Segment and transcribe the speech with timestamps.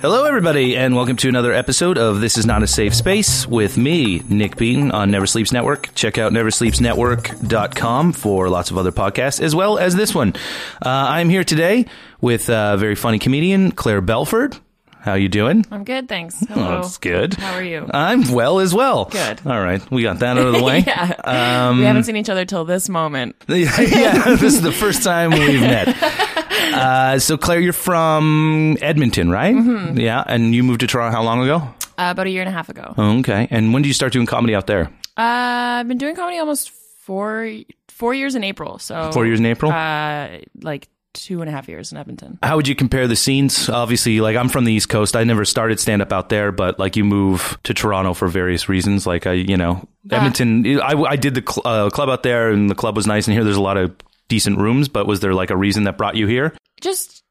[0.00, 3.76] Hello, everybody, and welcome to another episode of This Is Not a Safe Space with
[3.76, 5.94] me, Nick Beaton, on Never Sleeps Network.
[5.94, 10.32] Check out neversleepsnetwork.com for lots of other podcasts, as well as this one.
[10.80, 11.84] Uh, I'm here today
[12.18, 14.56] with a very funny comedian, Clare Belford.
[15.00, 15.64] How you doing?
[15.70, 16.36] I'm good, thanks.
[16.42, 16.80] Oh, Hello.
[16.82, 17.34] that's good.
[17.34, 17.88] How are you?
[17.92, 19.06] I'm well as well.
[19.06, 19.40] Good.
[19.46, 20.84] All right, we got that out of the way.
[20.86, 21.72] yeah.
[21.72, 23.36] we haven't seen each other till this moment.
[23.48, 25.96] yeah, this is the first time we've met.
[26.70, 29.54] Uh, so, Clare, you're from Edmonton, right?
[29.54, 29.98] Mm-hmm.
[29.98, 31.56] Yeah, and you moved to Toronto how long ago?
[31.98, 32.94] Uh, about a year and a half ago.
[32.96, 33.48] Oh, okay.
[33.50, 34.84] And when did you start doing comedy out there?
[35.16, 37.50] Uh, I've been doing comedy almost four
[37.88, 38.78] four years in April.
[38.78, 39.72] So Four years in April?
[39.72, 40.28] Uh,
[40.60, 42.38] like two and a half years in Edmonton.
[42.42, 43.68] How would you compare the scenes?
[43.68, 45.16] Obviously, like I'm from the East Coast.
[45.16, 48.68] I never started stand up out there, but like you move to Toronto for various
[48.68, 49.06] reasons.
[49.06, 50.80] Like I, you know, Edmonton.
[50.80, 53.26] I, I did the cl- uh, club out there, and the club was nice.
[53.26, 53.94] And here, there's a lot of
[54.28, 54.88] decent rooms.
[54.88, 56.54] But was there like a reason that brought you here?
[56.80, 57.22] Just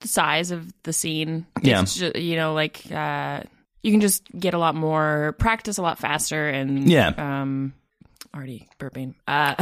[0.00, 1.46] the size of the scene.
[1.62, 1.82] Yeah.
[1.82, 3.42] It's ju- you know, like uh,
[3.82, 7.08] you can just get a lot more practice, a lot faster, and Yeah.
[7.16, 7.72] Um,
[8.34, 9.14] already burping.
[9.26, 9.54] Uh,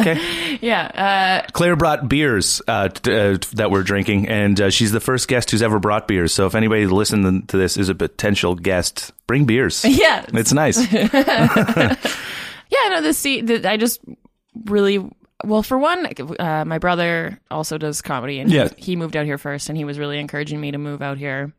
[0.00, 0.58] Okay.
[0.60, 1.42] yeah.
[1.46, 5.28] Uh, Clare brought beers uh, t- uh, that we're drinking, and uh, she's the first
[5.28, 6.32] guest who's ever brought beers.
[6.34, 9.84] So if anybody listening to this is a potential guest, bring beers.
[9.88, 10.24] yeah.
[10.32, 10.78] It's nice.
[12.70, 13.40] Yeah, no, the.
[13.40, 14.00] The, I just
[14.66, 14.98] really
[15.44, 15.62] well.
[15.62, 16.06] For one,
[16.38, 18.68] uh, my brother also does comedy, and he- Yeah.
[18.76, 21.52] he, moved out here first, and he was really encouraging me to move out here.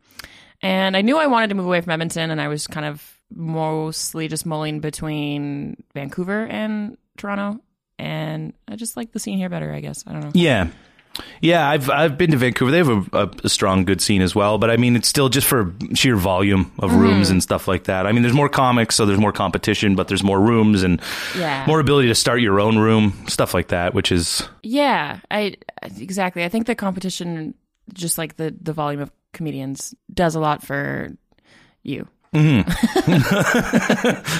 [0.61, 3.18] And I knew I wanted to move away from Edmonton, and I was kind of
[3.33, 7.59] mostly just mulling between Vancouver and Toronto.
[7.97, 10.03] And I just like the scene here better, I guess.
[10.07, 10.31] I don't know.
[10.33, 10.69] Yeah.
[11.41, 12.71] Yeah, I've I've been to Vancouver.
[12.71, 14.57] They have a, a, strong, good scene as well.
[14.57, 16.99] But I mean, it's still just for sheer volume of Mm-hmm.
[16.99, 18.05] rooms and stuff like that.
[18.05, 21.01] I mean, there's more comics, so there's more competition, but there's more rooms and
[21.37, 21.65] Yeah.
[21.67, 23.93] more ability to start your own room, stuff like that.
[23.93, 25.55] Which is Yeah, I
[25.97, 26.45] exactly.
[26.45, 27.53] I think the competition,
[27.91, 31.09] just like the the volume of comedians, does a lot for
[31.83, 32.07] you.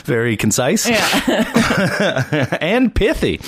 [0.06, 0.88] very concise
[2.62, 3.40] and pithy.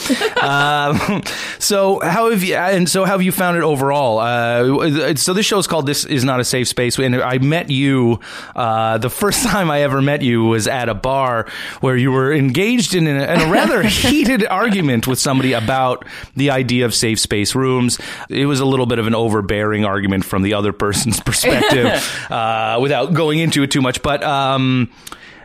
[0.42, 1.22] um,
[1.60, 2.56] so how have you?
[2.56, 4.18] And so how have you found it overall?
[4.18, 7.70] Uh, so this show is called "This Is Not a Safe Space," and I met
[7.70, 8.20] you.
[8.56, 11.46] Uh, the first time I ever met you was at a bar
[11.82, 16.04] where you were engaged in a, in a rather heated argument with somebody about
[16.36, 18.00] the idea of safe space rooms.
[18.28, 22.02] It was a little bit of an overbearing argument from the other person's perspective,
[22.32, 24.31] uh, without going into it too much, but.
[24.32, 24.92] Um,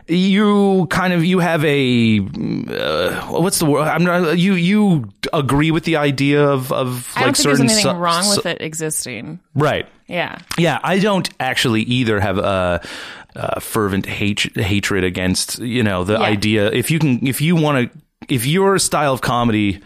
[0.09, 3.81] you kind of you have a uh, what's the word?
[3.87, 7.67] I'm not you you agree with the idea of of I like don't think certain
[7.67, 9.39] there's anything su- wrong su- with it existing.
[9.53, 9.85] right.
[10.07, 10.37] Yeah.
[10.57, 12.79] Yeah, I don't actually either have a,
[13.35, 16.19] a fervent hate, hatred against you know the Yeah.
[16.21, 16.71] idea.
[16.71, 17.99] If you can, if you want to,
[18.33, 19.81] if your style of comedy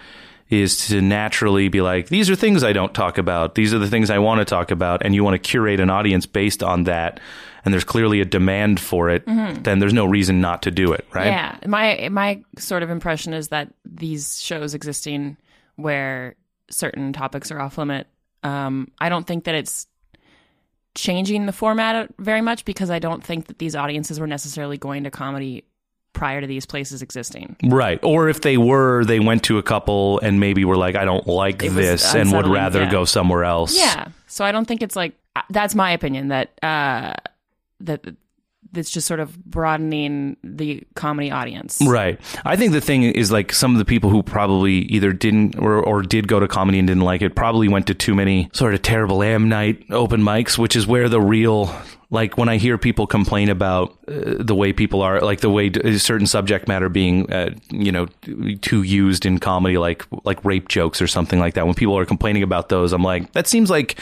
[0.52, 3.88] is to naturally be like these are things I don't talk about, these are the
[3.90, 6.84] things I want to talk about, and you want to curate an audience based on
[6.84, 7.20] that,
[7.64, 11.06] and there's clearly a demand for it, then there's no reason not to do it,
[11.14, 11.28] right?
[11.28, 11.58] Yeah.
[11.68, 15.38] My my sort of impression is that these shows existing
[15.76, 16.36] where
[16.70, 18.08] certain topics are off limit,
[18.44, 19.88] um, I don't think that it's
[20.96, 25.04] changing the format very much because I don't think that these audiences were necessarily going
[25.06, 25.64] to comedy
[26.14, 27.56] prior to these places existing.
[27.64, 28.00] Right.
[28.04, 31.26] Or if they were, they went to a couple and maybe were like, I don't
[31.26, 32.92] like this and would rather yeah.
[32.92, 33.78] go somewhere else.
[33.78, 34.10] Yeah.
[34.28, 37.14] So I don't think it's like uh, that's my opinion that uh
[37.86, 38.06] that
[38.74, 41.80] that's just sort of broadening the comedy audience.
[41.86, 42.20] Right.
[42.46, 45.84] I think the thing is like some of the people who probably either didn't or,
[45.84, 48.74] or did go to comedy and didn't like it probably went to too many sort
[48.74, 51.76] of terrible am night open mics, which is where the real
[52.12, 55.70] like when I hear people complain about uh, the way people are, like the way
[55.70, 58.08] d- certain subject matter being, uh, you know,
[58.62, 61.66] too used in comedy, like like rape jokes or something like that.
[61.66, 63.98] When people are complaining about those, I'm like, that seems like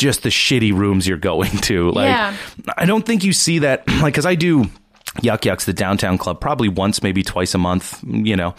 [0.00, 1.90] just the shitty rooms you're going to.
[2.00, 2.36] Like, Yeah.
[2.76, 4.70] I don't think you see that, like, because I do
[5.22, 8.54] Yuk Yuks, the downtown club, probably once, maybe twice a month, you know,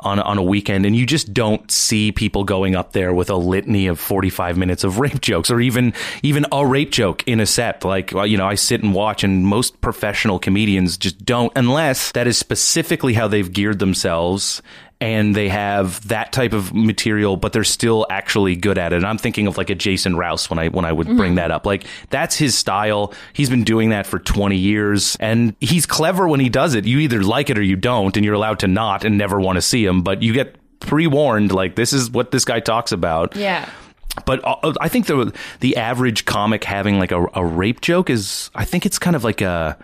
[0.00, 3.36] on on a weekend, and you just don't see people going up there with a
[3.36, 7.40] litany of forty five minutes of rape jokes, or even even a rape joke in
[7.40, 7.86] a set.
[7.86, 12.12] Like, well, you know, I sit and watch, and most professional comedians just don't, unless
[12.12, 14.60] that is specifically how they've geared themselves
[15.00, 18.96] and they have that type of material, but they're still actually good at it.
[18.96, 21.50] And I'm thinking of like a Jason Rouse when I when I would bring that
[21.50, 21.66] up.
[21.66, 23.12] Like that's his style.
[23.32, 26.84] He's been doing that for 20 years, and he's clever when he does it.
[26.84, 29.56] You either like it or you don't, and you're allowed to not and never want
[29.56, 30.02] to see him.
[30.02, 31.52] But you get pre warned.
[31.52, 33.36] Like this is what this guy talks about.
[33.36, 33.68] Yeah.
[34.26, 38.50] But uh, I think the the average comic having like a, a rape joke is,
[38.54, 39.76] I think it's kind of like a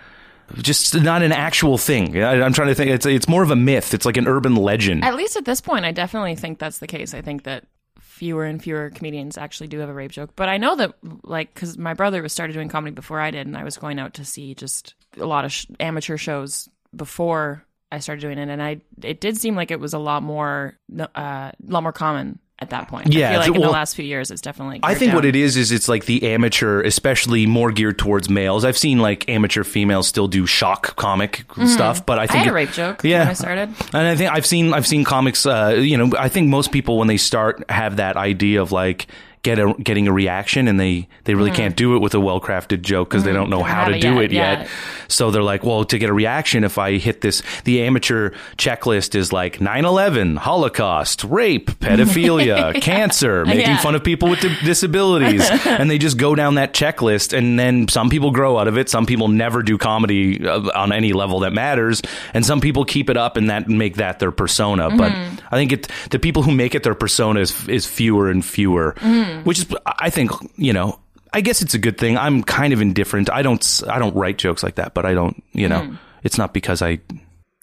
[0.56, 2.23] just not an actual thing.
[2.23, 2.91] I, I'm trying to think.
[2.91, 3.94] It's it's more of a myth.
[3.94, 5.05] It's like an urban legend.
[5.05, 7.14] At least at this point, I definitely think that's the case.
[7.14, 7.67] I think that
[8.00, 10.31] fewer and fewer comedians actually do have a rape joke.
[10.37, 13.47] But I know that, like, because my brother was started doing comedy before I did,
[13.47, 17.64] and I was going out to see just a lot of sh- amateur shows before
[17.91, 20.76] I started doing it, and I it did seem like it was a lot more,
[20.99, 23.12] uh, a lot more common at that point.
[23.12, 24.80] Yeah, I feel like in well, the last few years, it's definitely.
[24.82, 28.64] I think what it is is it's like the amateur, especially more geared towards males.
[28.64, 32.30] I've seen like amateur females still do shock comic stuff, but I Mm-hmm.
[32.30, 33.20] I think had a rape joke Yeah.
[33.20, 33.74] when I started.
[33.94, 35.46] And I think I've seen I've seen comics.
[35.46, 39.06] Uh, you know, I think most people when they start have that idea of like
[39.42, 42.40] get a, getting a reaction, and they they really can't do it with a well
[42.40, 44.60] crafted joke because they don't know how to do yet, it yet.
[44.62, 44.69] yeah.
[45.08, 49.14] So they're like, well, to get a reaction, if I hit this, the amateur checklist
[49.14, 53.76] is like 9/11, Holocaust, rape, pedophilia, cancer, making Yeah.
[53.78, 57.36] fun of people with di- disabilities, and they just go down that checklist.
[57.36, 58.88] And then some people grow out of it.
[58.88, 62.02] Some people never do comedy uh, on any level that matters,
[62.34, 64.90] and some people keep it up and that make that their persona.
[64.90, 68.44] But I think it the people who make it their persona is, is fewer and
[68.44, 68.94] fewer,
[69.31, 69.44] Mm.
[69.44, 70.99] which is I think you know.
[71.32, 72.19] I guess it's a good thing.
[72.19, 73.31] I'm kind of indifferent.
[73.31, 73.82] I don't.
[73.88, 75.41] I don't write jokes like that, but I don't.
[75.53, 75.99] You know, mm.
[76.25, 76.99] it's not because I.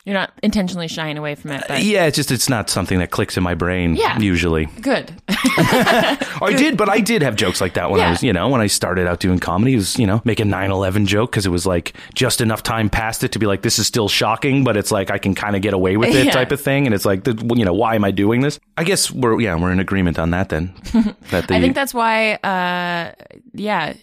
[0.08, 3.12] You're not intentionally shying away from it, but Yeah, it's just it's not something that
[3.12, 3.98] clicks in my brain.
[3.98, 4.18] Yeah.
[4.18, 4.68] usually.
[4.80, 5.12] good.
[5.28, 8.62] I did, but I did have jokes like that when I was, you know, when
[8.62, 9.74] I started out doing comedy.
[9.74, 12.90] It was, you know, make a 9/11 joke because it was like just enough time
[12.90, 15.58] past it to be like, this is still shocking, but it's like I can kind
[15.58, 16.32] of get away with it, Yeah.
[16.32, 16.86] type of thing.
[16.86, 18.62] And it's like, the, you know, why am I doing this?
[18.78, 20.74] I guess we're yeah, we're in agreement on that then.
[21.32, 23.12] That the, I think that's why, uh,
[23.52, 23.94] yeah,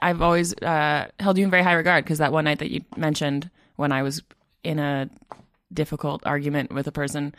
[0.00, 2.82] I've always uh, held you in very high regard because that one night that you
[2.96, 4.22] mentioned when I was
[4.66, 5.08] in a
[5.72, 7.34] difficult argument with a person,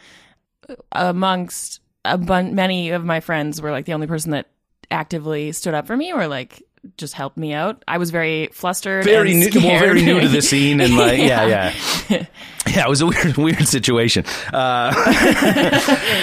[0.92, 4.48] amongst a bun- many of my friends were like the only person that
[4.90, 6.64] actively stood up for me or like
[6.98, 7.84] just helped me out.
[7.88, 11.20] I was very flustered, very and new, well, very new to the scene, and like,
[11.20, 11.46] yeah,
[12.10, 12.26] yeah,
[12.68, 12.86] yeah.
[12.86, 14.26] it was a weird, weird situation.
[14.54, 14.94] Uh,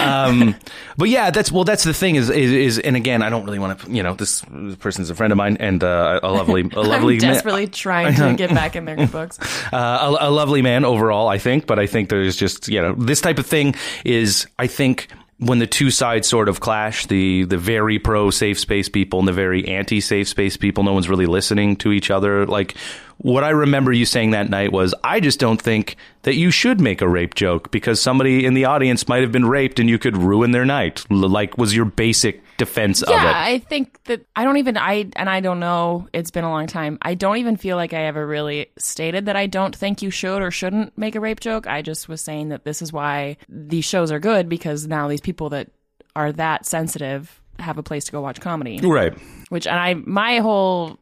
[0.01, 0.55] um,
[0.97, 3.59] but yeah, that's well, that's the thing is, is, is, and again, I don't really
[3.59, 4.41] want to, you know, this
[4.79, 8.15] person's a friend of mine and uh, a lovely, a lovely, I'm man- desperately trying
[8.15, 9.39] to get back in their books.
[9.73, 11.67] uh, a, a lovely man overall, I think.
[11.67, 15.59] But I think there's just you know this type of thing is I think when
[15.59, 19.33] the two sides sort of clash, the the very pro safe space people and the
[19.33, 22.45] very anti safe space people, no one's really listening to each other.
[22.45, 22.75] Like
[23.17, 26.79] what I remember you saying that night was, I just don't think that you should
[26.81, 29.97] make a rape joke because somebody in the audience might have been raped and you
[29.97, 31.05] could ruin their night.
[31.09, 33.53] Like was your basic defense of Yeah, it.
[33.53, 36.07] I think that I don't even I and I don't know.
[36.13, 36.97] It's been a long time.
[37.01, 40.41] I don't even feel like I ever really stated that I don't think you should
[40.41, 41.67] or shouldn't make a rape joke.
[41.67, 45.21] I just was saying that this is why these shows are good because now these
[45.21, 45.69] people that
[46.15, 48.79] are that sensitive have a place to go watch comedy.
[48.81, 49.17] Right.
[49.49, 50.99] Which and I my whole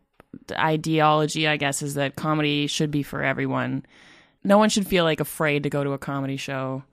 [0.51, 3.85] ideology, I guess, is that comedy should be for everyone.
[4.43, 6.83] No one should feel like afraid to go to a comedy show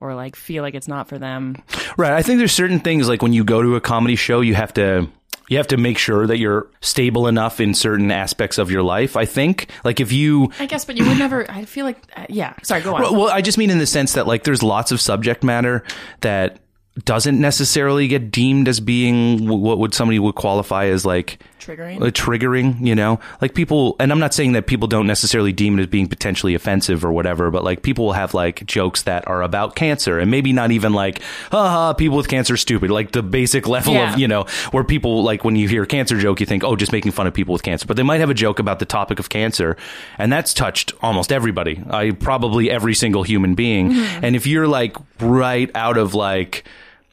[0.00, 1.56] or like feel like it's not for them.
[1.96, 2.12] Right.
[2.12, 4.74] I think there's certain things like when you go to a comedy show, you have
[4.74, 5.08] to
[5.48, 9.16] you have to make sure that you're stable enough in certain aspects of your life.
[9.16, 11.50] I think like if you I guess, but you would never.
[11.50, 12.54] I feel like, uh, yeah.
[12.62, 13.02] Sorry, go on.
[13.02, 15.84] well, I just mean in the sense that like there's lots of subject matter
[16.20, 16.58] that
[17.04, 21.96] doesn't necessarily get deemed as being what would somebody would qualify as like Triggering.
[22.00, 25.78] uh, triggering, you know, like people, and I'm not saying that people don't necessarily deem
[25.78, 29.26] it as being potentially offensive or whatever, but like people will have like jokes that
[29.26, 31.20] are about cancer and maybe not even like,
[31.50, 34.12] haha, people with cancer are stupid, like the basic level Yeah.
[34.12, 36.76] of, you know, where people like when you hear a cancer joke, you think, oh,
[36.76, 38.86] just making fun of people with cancer, but they might have a joke about the
[38.86, 39.76] topic of cancer
[40.18, 43.92] and that's touched almost everybody, I probably every single human being.
[43.96, 46.64] And if you're like right out of like,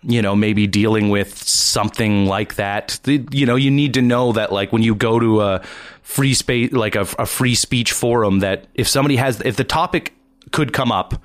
[0.04, 3.00] you know, maybe dealing with something like that.
[3.06, 5.62] You know, you need to know that, like, when you go to a
[6.02, 10.14] free space, like a, a free speech forum, that if somebody has, if the topic
[10.52, 11.16] could come up,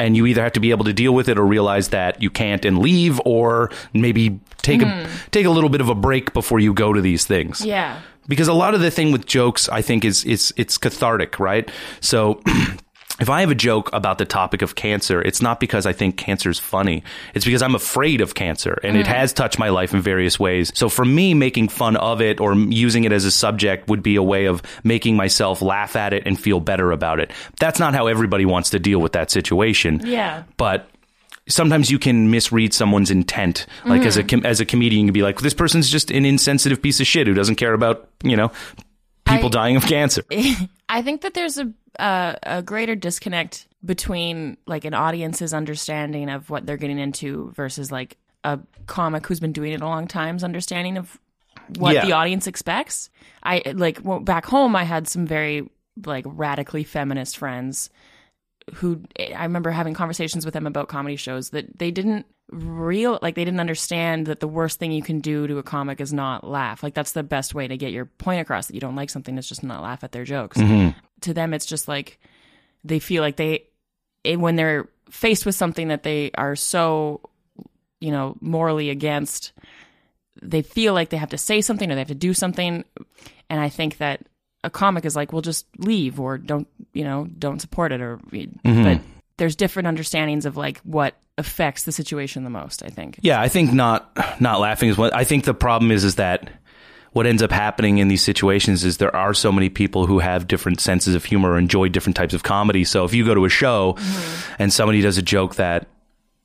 [0.00, 2.30] and you either have to be able to deal with it or realize that you
[2.30, 5.30] can't and leave, or maybe take a mm-hmm.
[5.30, 8.00] take a little bit of a break before you go to these things yeah.
[8.26, 11.70] because a lot of the thing with jokes i think is is it's cathartic right
[12.00, 12.40] so
[13.20, 16.16] if i have a joke about the topic of cancer it's not because i think
[16.16, 17.02] cancer's funny
[17.34, 19.08] it's because i'm afraid of cancer and it mm.
[19.08, 22.54] has touched my life in various ways so for me making fun of it or
[22.54, 26.22] using it as a subject would be a way of making myself laugh at it
[26.26, 30.00] and feel better about it that's not how everybody wants to deal with that situation
[30.04, 30.44] Yeah.
[30.56, 30.88] but
[31.48, 33.66] sometimes you can misread someone's intent.
[33.84, 34.28] Like as a mm.
[34.28, 37.06] com- as a comedian, you can be like, this person's just an insensitive piece of
[37.06, 38.52] shit who doesn't care about you know
[39.24, 40.22] people I- dying of cancer.
[40.88, 46.50] I think that there's a uh, a greater disconnect between like an audience's understanding of
[46.50, 50.42] what they're getting into versus like a comic who's been doing it a long time's
[50.44, 51.18] understanding of
[51.76, 52.06] what Yeah.
[52.06, 53.10] the audience expects.
[53.42, 55.68] I like well, back home I had some very
[56.06, 57.90] like radically feminist friends
[58.74, 59.02] who
[59.34, 63.44] I remember having conversations with them about comedy shows that they didn't real like they
[63.44, 66.82] didn't understand that the worst thing you can do to a comic is not laugh.
[66.82, 69.36] Like that's the best way to get your point across that you don't like something
[69.36, 70.58] is just not laugh at their jokes.
[70.58, 70.98] Mm-hmm.
[71.22, 72.18] To them it's just like
[72.84, 73.64] they feel like they
[74.24, 77.20] it, when they're faced with something that they are so
[78.00, 79.52] you know morally against
[80.40, 82.84] they feel like they have to say something or they have to do something
[83.50, 84.20] and i think that
[84.64, 88.18] a comic is like well just leave or don't you know don't support it or
[88.18, 88.82] mm-hmm.
[88.82, 89.00] but
[89.38, 93.48] there's different understandings of like what affects the situation the most i think Yeah, I
[93.48, 96.50] think not not laughing is what I think the problem is is that
[97.12, 100.46] what ends up happening in these situations is there are so many people who have
[100.46, 102.84] different senses of humor or enjoy different types of comedy.
[102.84, 104.62] So if you go to a show mm-hmm.
[104.62, 105.88] and somebody does a joke that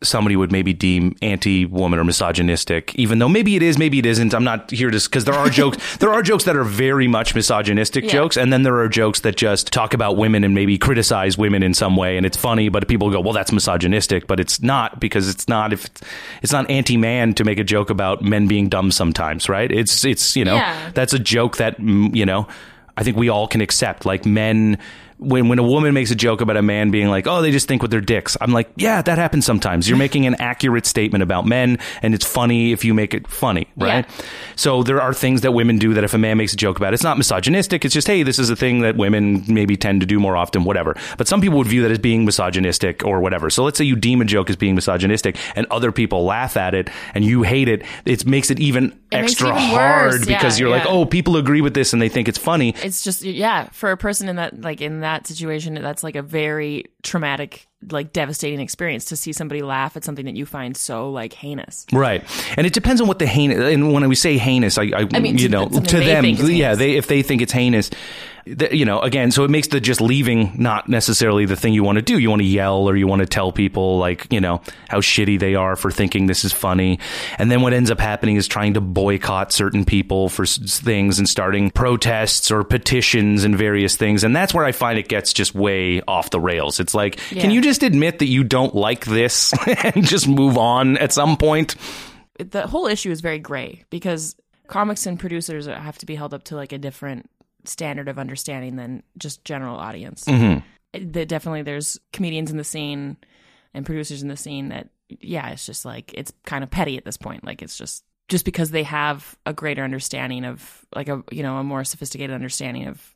[0.04, 4.34] somebody would maybe deem anti-woman or misogynistic, even though maybe it is, maybe it isn't.
[4.34, 5.98] I'm not here to because there are jokes.
[5.98, 8.12] there are jokes that are very much misogynistic Yeah.
[8.12, 11.64] jokes, and then there are jokes that just talk about women and maybe criticize women
[11.64, 12.70] in some way, and it's funny.
[12.70, 15.74] But people go, "Well, that's misogynistic," but it's not because it's not.
[15.74, 16.02] If it's,
[16.42, 19.72] it's not anti-man to make a joke about men being dumb sometimes, right?
[19.72, 20.92] It's it's you know Yeah.
[20.94, 22.48] that's a joke that mm, you know
[22.96, 24.06] I think we all can accept.
[24.06, 24.78] Like men,
[25.18, 27.68] when when a woman makes a joke about a man being like, "Oh, they just
[27.68, 31.22] think with their dicks," I'm like, "Yeah, that happens sometimes." You're making an accurate statement
[31.24, 34.06] about men, and it's funny if you make it funny, right?
[34.08, 34.26] Yeah.
[34.56, 36.94] So there are things that women do that if a man makes a joke about,
[36.94, 37.86] it's not misogynistic.
[37.86, 40.64] It's just, hey, this is a thing that women maybe tend to do more often,
[40.64, 40.96] whatever.
[41.18, 43.50] But some people would view that as being misogynistic or whatever.
[43.50, 46.74] So let's say you deem a joke as being misogynistic, and other people laugh at
[46.74, 47.84] it, and you hate it.
[48.06, 50.26] It makes it even it extra even hard worse.
[50.26, 52.76] because Yeah, you're like, oh, people agree with this and they think it's funny.
[52.84, 56.22] it's just yeah for a person in that like in that situation that's like a
[56.22, 61.12] very traumatic like devastating experience to see somebody laugh at something that you find so
[61.12, 62.24] like heinous Right,
[62.58, 63.74] and it depends on what the heinous.
[63.74, 66.78] And when we say heinous, I, I, I mean, you know, to them, yeah, heinous.
[66.78, 67.90] they if they think it's heinous,
[68.46, 71.98] you know, again, so it makes the just leaving not necessarily the thing you want
[71.98, 72.18] to do.
[72.18, 75.40] You want to yell or you want to tell people like you know how shitty
[75.40, 77.00] they are for thinking this is funny,
[77.38, 81.30] and then what ends up happening is trying to boycott certain people for things and
[81.30, 85.56] starting protests or petitions and various things, and that's where I find it gets just
[85.56, 86.80] way off the rails.
[86.80, 90.98] It's like, can you just admit that you don't like this and just move on
[90.98, 91.76] at some point?
[92.40, 94.36] the whole issue is very gray because
[94.68, 97.30] comics and producers have to be held up to like a different
[97.66, 100.24] standard of understanding than just general audience.
[100.26, 101.12] Mm-hmm.
[101.12, 103.18] That definitely there's comedians in the scene
[103.74, 107.06] and producers in the scene that yeah, it's just like it's kind of petty at
[107.06, 107.44] this point.
[107.44, 111.58] Like it's just just because they have a greater understanding of like a you know
[111.58, 113.14] a more sophisticated understanding of.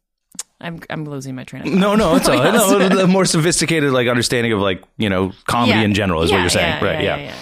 [0.60, 1.77] I'm I'm losing my train of thought.
[1.80, 5.72] No, no, it's all no, a more sophisticated like understanding of like you know comedy
[5.80, 5.86] Yeah.
[5.86, 7.04] in general is what you're saying, yeah, right?
[7.04, 7.36] yeah, Yeah.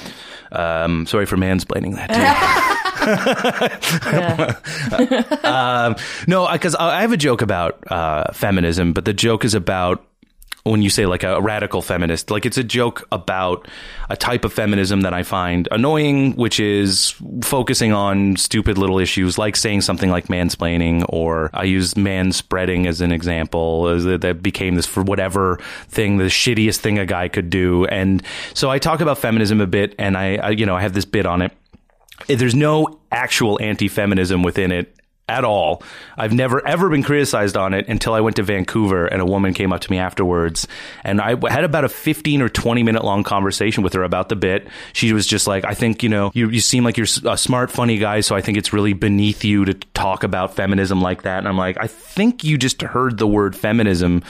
[0.51, 2.09] yeah, Um, sorry for mansplaining that.
[3.05, 4.57] To
[4.99, 5.07] you.
[5.11, 5.85] Yeah.
[5.85, 5.95] um,
[6.27, 10.05] no, because I I have a joke about uh, feminism, but the joke is about
[10.65, 13.67] when you say like a radical feminist, like it's a joke about
[14.09, 19.37] a type of feminism that I find annoying, which is focusing on stupid little issues
[19.37, 24.21] like saying something like mansplaining, or I use man spreading as an example, as that
[24.21, 27.85] that became this for whatever thing, the shittiest thing a guy could do.
[27.85, 28.23] And
[28.55, 31.05] so I talk about feminism a bit, and I, I you know, I have this
[31.05, 31.51] bit on it.
[32.27, 34.95] There's no actual anti-feminism within it
[35.27, 35.81] at all.
[36.17, 39.53] I've never ever been criticized on it until I went to Vancouver and a woman
[39.53, 40.67] came up to me afterwards
[41.03, 44.35] and I had about a 15 or 20 minute long conversation with her about the
[44.35, 44.67] bit.
[44.93, 47.71] She was just like, I think, you know, you, you seem like you're a smart,
[47.71, 48.19] funny guy.
[48.19, 51.39] So I think it's really beneath you to talk about feminism like that.
[51.39, 54.23] And I'm like, I think you just heard the word feminism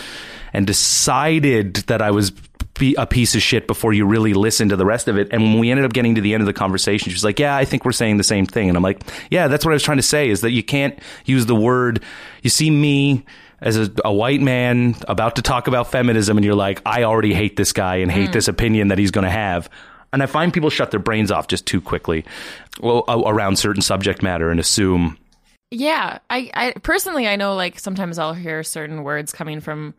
[0.54, 2.32] and decided that I was
[2.78, 5.30] be a piece of shit before you really listen to the rest of it.
[5.32, 7.40] And when we ended up getting to the end of the conversation, she was like,
[7.40, 9.76] "Yeah, I think we're saying the same thing." And I'm like, "Yeah, that's what I
[9.76, 12.02] was trying to say is that you can't use the word.
[12.42, 13.26] You see me."
[13.62, 17.34] As a, a white man about to talk about feminism, and you're like, I already
[17.34, 18.34] hate this guy and hate hmm.
[18.34, 19.70] this opinion that he's going to have.
[20.12, 22.26] And I find people shut their brains off just too quickly
[22.80, 25.18] well, around certain subject matter and assume
[25.72, 29.94] Yeah, I, I personally I know like sometimes I'll hear certain words coming from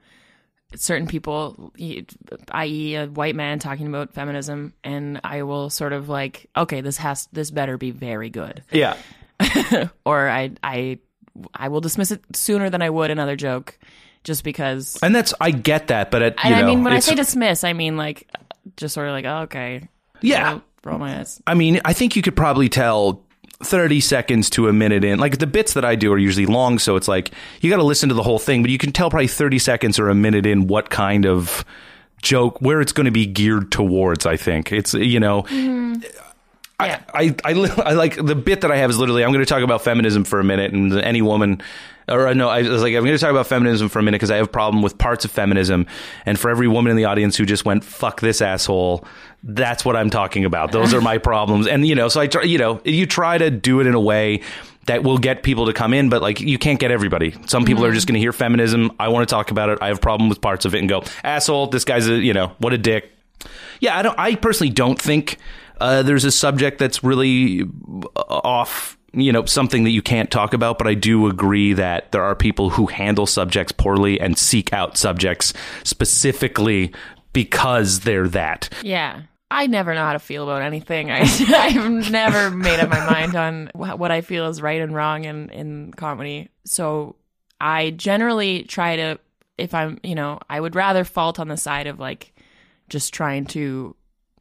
[0.76, 1.72] certain people,
[2.52, 6.96] i.e., a white man talking about feminism, and I will sort of like, okay, this
[6.98, 8.96] has this better be very good, yeah,
[10.04, 10.98] or I I
[11.54, 13.78] I will dismiss it sooner than I would another joke,
[14.24, 14.98] just because.
[15.02, 17.14] and that's I get that, but it, you And I know, mean, when I say
[17.14, 18.28] dismiss, I mean like
[18.76, 19.88] just sort of like, oh, okay,
[20.22, 20.50] Yeah.
[20.52, 21.40] roll, roll my eyes.
[21.46, 23.22] I mean, I think you could probably tell
[23.62, 25.18] 30 seconds to a minute in.
[25.18, 27.82] Like the bits that I do are usually long, so it's like you got to
[27.84, 30.46] listen to the whole thing, but you can tell probably 30 seconds or a minute
[30.46, 31.64] in what kind of
[32.22, 34.72] joke where it's going to be geared towards, I think.
[34.72, 37.02] It's you know, Yeah.
[37.14, 39.48] I, I, li- I like the bit that I have is literally I'm going to
[39.48, 41.62] talk about feminism for a minute, and any woman
[42.08, 44.16] or uh, no, I was like, I'm going to talk about feminism for a minute
[44.16, 45.86] because I have a problem with parts of feminism.
[46.24, 49.04] And for every woman in the audience who just went, fuck this asshole,
[49.48, 50.72] that's what I'm talking about.
[50.72, 51.68] Those are my problems.
[51.68, 54.00] And, you know, so I try, you know, you try to do it in a
[54.00, 54.42] way
[54.86, 57.34] that will get people to come in, but like you can't get everybody.
[57.46, 58.92] Some people are just going to hear feminism.
[58.98, 59.78] I want to talk about it.
[59.80, 62.32] I have a problem with parts of it and go, asshole, this guy's a, you
[62.32, 63.10] know, what a dick.
[63.80, 65.38] Yeah, I don't, I personally don't think
[65.80, 70.52] uh, there's a subject that's really uh, off you know something that you can't talk
[70.52, 74.74] about but i do agree that there are people who handle subjects poorly and seek
[74.74, 76.92] out subjects specifically
[77.32, 79.22] because they're that Yeah.
[79.50, 81.10] I never know how to feel about anything.
[81.12, 85.24] I, I've never made up my mind on what I feel is right and wrong
[85.24, 86.48] in, in comedy.
[86.64, 87.16] So
[87.60, 89.18] I generally try to,
[89.56, 92.32] if I'm, you know, I would rather fault on the side of like
[92.88, 93.94] just trying to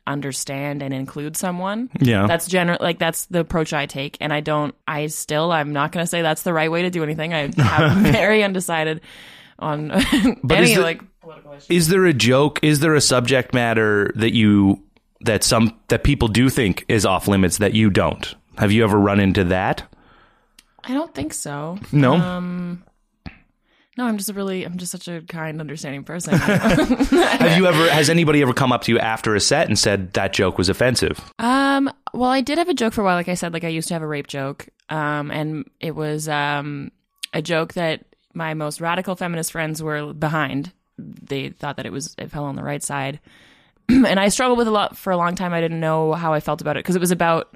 [0.07, 1.89] understand and include someone.
[1.99, 4.75] yeah That's general, like that's the approach I take, and I don't.
[4.87, 7.33] I still, I'm not going to say that's the right way to do anything.
[7.33, 9.01] I am very undecided
[9.57, 9.87] on
[10.43, 11.73] But any is the- like political issue.
[11.73, 14.79] is there a joke is there a subject matter that you
[15.25, 18.97] that some that people do think is off limits that you don't have you ever
[18.97, 19.83] run into that
[20.83, 21.79] I don't think so.
[21.91, 22.83] no Um,
[23.97, 26.33] no, I'm just a really, I'm just such a kind, understanding person.
[26.37, 30.11] have you ever has anybody ever come up to you after a set and said
[30.13, 33.15] that joke was offensive um, well, I did have a joke for a while.
[33.15, 34.69] Like I said, like I used to have a rape joke.
[34.89, 36.91] Um, and it was um
[37.33, 40.71] a joke that my most radical feminist friends were behind.
[40.97, 43.19] They thought that it was it fell on the right side,
[43.89, 45.53] and I struggled with a lot for a long time.
[45.53, 47.55] I didn't know how I felt about it because it was about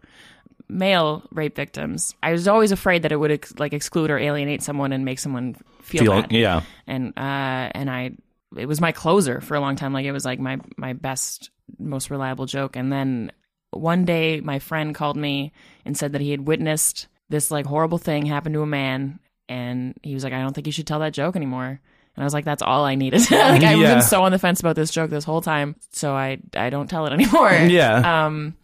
[0.67, 2.13] male rape victims.
[2.21, 5.19] I was always afraid that it would ex- like exclude or alienate someone and make
[5.19, 6.31] someone feel, Feel- bad.
[6.31, 8.11] yeah and uh and I
[8.55, 11.49] it was my closer for a long time like it was like my my best
[11.79, 13.31] most reliable joke and then
[13.71, 15.51] one day my friend called me
[15.85, 19.95] and said that he had witnessed this like horrible thing happen to a man and
[20.03, 21.81] he was like I don't think you should tell that joke anymore
[22.19, 23.93] and I was like that's all I needed like I've Yeah.
[23.95, 26.89] been so on the fence about this joke this whole time so I I don't
[26.89, 28.55] tell it anymore yeah um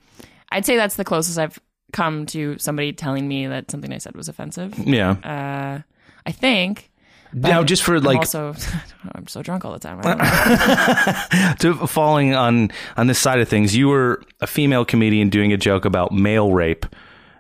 [0.52, 1.58] I'd say that's the closest I've
[1.94, 5.82] come to somebody telling me that something I said was offensive yeah uh
[6.26, 6.92] I think
[7.34, 8.54] now just for I'm like also
[9.16, 10.00] I'm so drunk all the time.
[10.04, 11.80] I don't know.
[11.80, 15.58] to falling on on this side of things, you were a female comedian doing a
[15.58, 16.86] joke about male rape,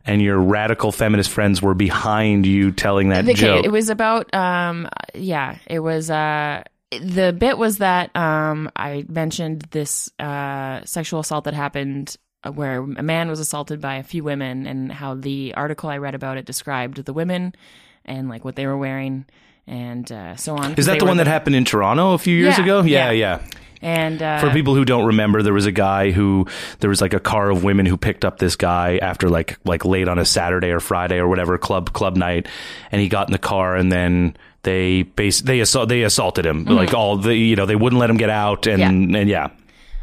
[0.05, 3.65] and your radical feminist friends were behind you telling that joke.
[3.65, 9.61] it was about um yeah, it was uh the bit was that um I mentioned
[9.71, 14.23] this uh sexual assault that happened uh, where a man was assaulted by a few
[14.23, 17.55] women and how the article I read about it described the women
[18.05, 19.25] and like what they were wearing
[19.67, 20.73] and uh, so on.
[20.75, 22.81] Is that the one that happened in Toronto a few years Yeah, ago?
[22.81, 23.39] Yeah, yeah.
[23.41, 23.47] yeah.
[23.81, 26.47] And uh, For people who don't remember, there was a guy who
[26.79, 29.85] there was like a car of women who picked up this guy after like like
[29.85, 32.47] late on a Saturday or Friday or whatever club club night,
[32.91, 36.65] and he got in the car and then they base they assault they assaulted him
[36.65, 39.11] like all the you know they wouldn't let him get out and Mm-hmm.
[39.13, 39.19] Yeah.
[39.19, 39.47] and yeah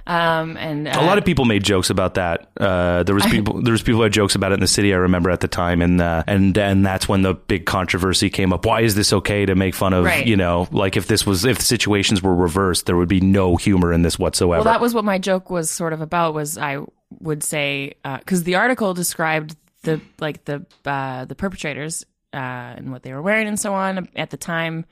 [0.06, 2.48] um and uh, a lot of people made jokes about that.
[2.58, 4.92] Uh, there was people there was people who had jokes about it in the city.
[4.92, 8.52] I remember at the time, and uh, and and that's when the big controversy came
[8.52, 8.66] up.
[8.66, 10.04] Why is this okay to make fun of?
[10.04, 10.26] Right.
[10.26, 13.56] You know, like if this was if the situations were reversed, there would be no
[13.56, 14.64] humor in this whatsoever.
[14.64, 16.34] Well, that was what my joke was sort of about.
[16.34, 16.78] Was I
[17.20, 22.36] would say because the article described the like the uh, the perpetrators uh,
[22.76, 24.84] and what they were wearing and so on at the time,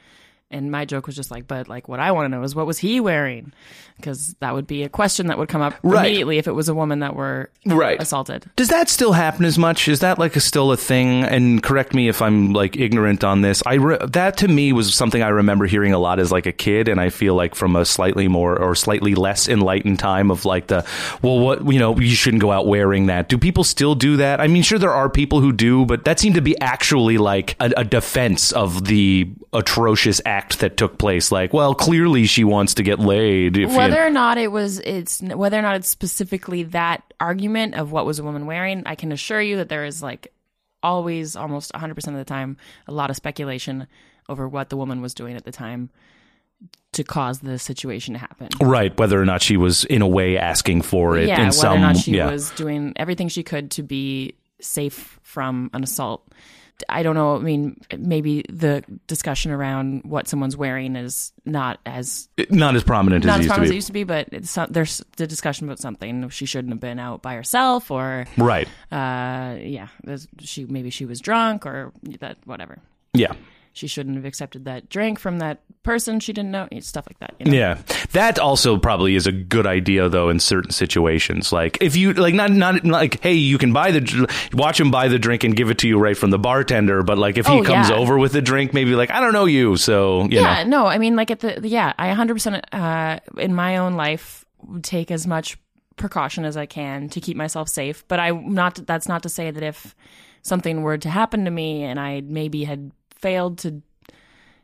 [0.50, 2.66] and my joke was just like, but like what I want to know is what
[2.66, 3.52] was he wearing,
[3.96, 6.06] because that would be a question that would come up Right.
[6.06, 8.00] immediately if it was a woman that were Right.
[8.02, 8.46] assaulted.
[8.56, 9.86] Does that still happen as much?
[9.88, 11.22] Is that like a, still a thing?
[11.22, 13.62] And correct me if I'm like ignorant on this.
[13.64, 16.52] I re- that to me was something I remember hearing a lot as like a
[16.52, 20.44] kid, and I feel like from a slightly more or slightly less enlightened time of
[20.44, 20.84] like the
[21.22, 23.28] well, what you know, you shouldn't go out wearing that.
[23.28, 24.40] Do people still do that?
[24.40, 27.54] I mean, sure there are people who do, but that seemed to be actually like
[27.60, 31.30] a, a defense of the atrocious act that took place.
[31.30, 33.56] Like, well, clearly she wants to get laid.
[33.56, 37.74] If you- Whether or not it was, it's whether or not it's specifically that argument
[37.74, 38.82] of what was a woman wearing.
[38.86, 40.32] I can assure you that there is like
[40.82, 43.86] always, almost 100 percent of the time, a lot of speculation
[44.28, 45.90] over what the woman was doing at the time
[46.92, 48.48] to cause the situation to happen.
[48.60, 51.52] Right, whether or not she was in a way asking for it yeah, in whether
[51.52, 52.30] some or not she yeah.
[52.30, 56.26] was doing everything she could to be safe from an assault.
[56.88, 57.36] I don't know.
[57.36, 63.24] I mean, maybe the discussion around what someone's wearing is not as not as prominent
[63.24, 64.70] not as as it used fun to as it used to be, but it's some,
[64.70, 68.68] there's the discussion about something she shouldn't have been out by herself, or right.
[68.90, 69.88] uh, yeah,
[70.40, 72.78] she maybe she was drunk or that whatever.
[73.12, 73.32] Yeah.
[73.72, 77.34] She shouldn't have accepted that drink from that person she didn't know, stuff like that.
[77.38, 77.56] You know?
[77.56, 77.78] Yeah,
[78.12, 81.52] that also probably is a good idea though in certain situations.
[81.52, 85.08] Like if you like not not like hey, you can buy the watch him buy
[85.08, 87.02] the drink and give it to you right from the bartender.
[87.02, 87.96] But like if he Oh, comes yeah.
[87.96, 90.82] over with the drink, maybe like I don't know you, so you yeah, know.
[90.82, 94.44] no, I mean, like at the yeah, I 100% uh, in my own life
[94.82, 95.56] take as much
[95.96, 98.06] precaution as I can to keep myself safe.
[98.08, 99.94] But I not that's not to say that if
[100.42, 103.82] something were to happen to me and I maybe had failed to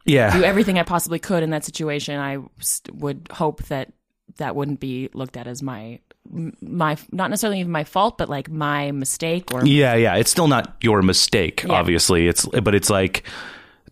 [0.05, 0.37] yeah.
[0.37, 3.93] do everything I possibly could in that situation, I st- would hope that
[4.39, 6.01] that wouldn't be looked at as my
[6.61, 10.17] my not necessarily even my fault, but like my mistake or yeah, yeah.
[10.17, 11.75] It's still not your mistake, Yeah.
[11.75, 12.27] obviously.
[12.27, 13.23] It's but it's like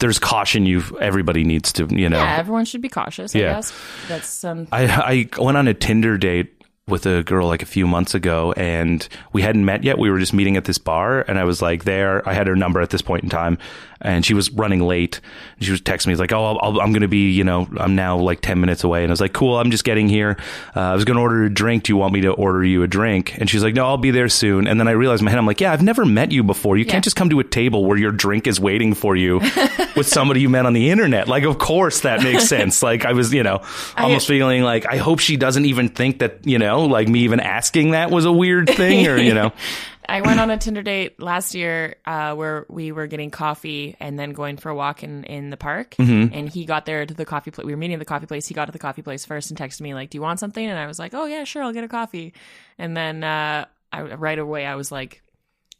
[0.01, 0.67] there's caution.
[0.67, 2.19] You've everybody needs to you know.
[2.19, 3.35] yeah, everyone should be cautious.
[3.35, 3.53] I Yeah.
[3.55, 3.73] guess
[4.09, 6.51] that's um I I went on a Tinder date
[6.87, 9.97] with a girl like a few months ago and we hadn't met yet.
[9.97, 12.29] We were just meeting at this bar and I was like there.
[12.29, 13.57] I had her number at this point in time
[14.05, 15.21] and she was running late.
[15.61, 17.97] She was texting me like, "Oh, I'll, I'll, I'm going to be, you know, I'm
[17.97, 20.37] now like 10 minutes away." And I was like, "Cool, I'm just getting here.
[20.77, 21.85] Uh, I was going to order a drink.
[21.85, 24.11] Do you want me to order you a drink?" And she's like, "No, I'll be
[24.13, 26.31] there soon." And then I realized in my head I'm like, "Yeah, I've never met
[26.31, 26.77] you before.
[26.77, 26.93] You Yeah.
[26.93, 29.39] can't just come to a table where your drink is waiting for you
[29.97, 31.27] with somebody you met on the internet.
[31.27, 32.83] Like, of course that makes sense.
[32.83, 33.63] Like, I was, you know,
[33.97, 37.41] almost feeling like I hope she doesn't even think that, you know, like me even
[37.41, 39.53] asking that was a weird thing or, you know.
[40.09, 44.19] I went on a Tinder date last year uh, where we were getting coffee and
[44.19, 45.95] then going for a walk in, in the park.
[45.99, 46.35] Mm-hmm.
[46.35, 47.65] And he got there to the coffee place.
[47.65, 48.47] We were meeting at the coffee place.
[48.47, 50.65] He got to the coffee place first and texted me like, "Do you want something?"
[50.65, 52.35] And I was like, "Oh yeah, sure, I'll get a coffee."
[52.79, 55.23] And then uh, I, right away I was like,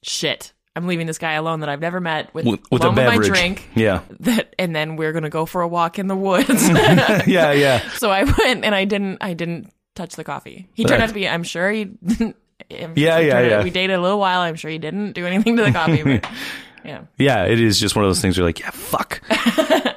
[0.03, 2.97] "Shit." I'm leaving this guy alone that I've never met with, With, with a alone
[2.97, 3.69] with my drink.
[3.77, 4.03] Yeah.
[4.21, 6.69] That and then we're gonna go for a walk in the woods.
[7.27, 7.89] Yeah, yeah.
[7.99, 10.69] so I went and I didn't I didn't touch the coffee.
[10.75, 12.37] He turned out to be I'm sure he didn't
[12.71, 13.63] I'm Yeah, yeah, yeah.
[13.63, 14.41] We dated a little while.
[14.41, 16.03] I'm sure he didn't do anything to the coffee.
[16.03, 16.27] But,
[16.85, 17.03] yeah.
[17.19, 19.21] Yeah, it is just one of those things where you're like, yeah, fuck.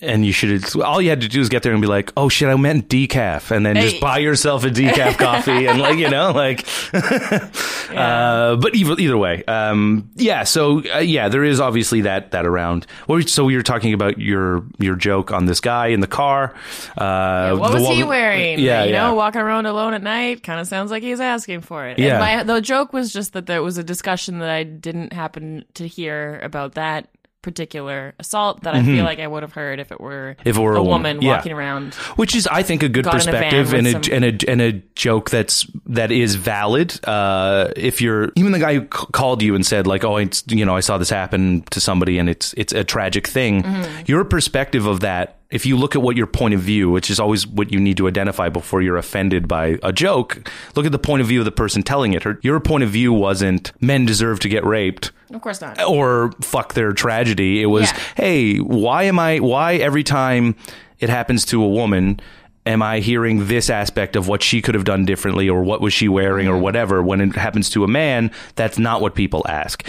[0.00, 2.28] and you should all you had to do is get there and be like, oh
[2.28, 6.08] shit, I meant decaf, and then just buy yourself a decaf coffee and like you
[6.08, 6.66] know like.
[6.94, 10.44] uh, but either either way, um, yeah.
[10.44, 12.86] So uh, yeah, there is obviously that that around.
[13.26, 16.54] So we were talking about your your joke on this guy in the car.
[16.96, 18.60] Uh, What the was he wearing?
[18.60, 19.08] Yeah, you yeah.
[19.08, 21.98] know, walking around alone at night kind of sounds like he's asking for it.
[21.98, 22.22] Yeah.
[22.22, 25.64] And my, the joke was just that there was a discussion that I didn't happen
[25.74, 27.08] to hear about that
[27.48, 30.48] particular assault that I feel like I would have heard if it were Mm-hmm.
[30.48, 31.36] If it were a a woman, woman yeah.
[31.36, 31.94] walking around.
[32.16, 34.60] which is I think a good in a perspective and a, some- and a and
[34.60, 36.98] a joke that's that is valid.
[37.04, 40.44] Uh, if you're even the guy who c- called you and said like, oh, it's,
[40.48, 43.62] you know, I saw this happen to somebody and it's it's a tragic thing.
[43.62, 44.02] Mm-hmm.
[44.06, 45.37] Your perspective of that.
[45.50, 47.96] If you look at what your point of view, which is always what you need
[47.96, 51.46] to identify before you're offended by a joke, look at the point of view of
[51.46, 52.22] the person telling it.
[52.24, 55.82] Her, your point of view wasn't men deserve to get raped Of course not.
[55.82, 57.62] or fuck their tragedy.
[57.62, 57.98] It was, Yeah.
[58.16, 60.54] hey, why am I, why every time
[61.00, 62.20] it happens to a woman,
[62.66, 65.94] am I hearing this aspect of what she could have done differently or what was
[65.94, 66.56] she wearing Mm-hmm.
[66.56, 67.02] or whatever?
[67.02, 69.82] When it happens to a man, that's not what people ask.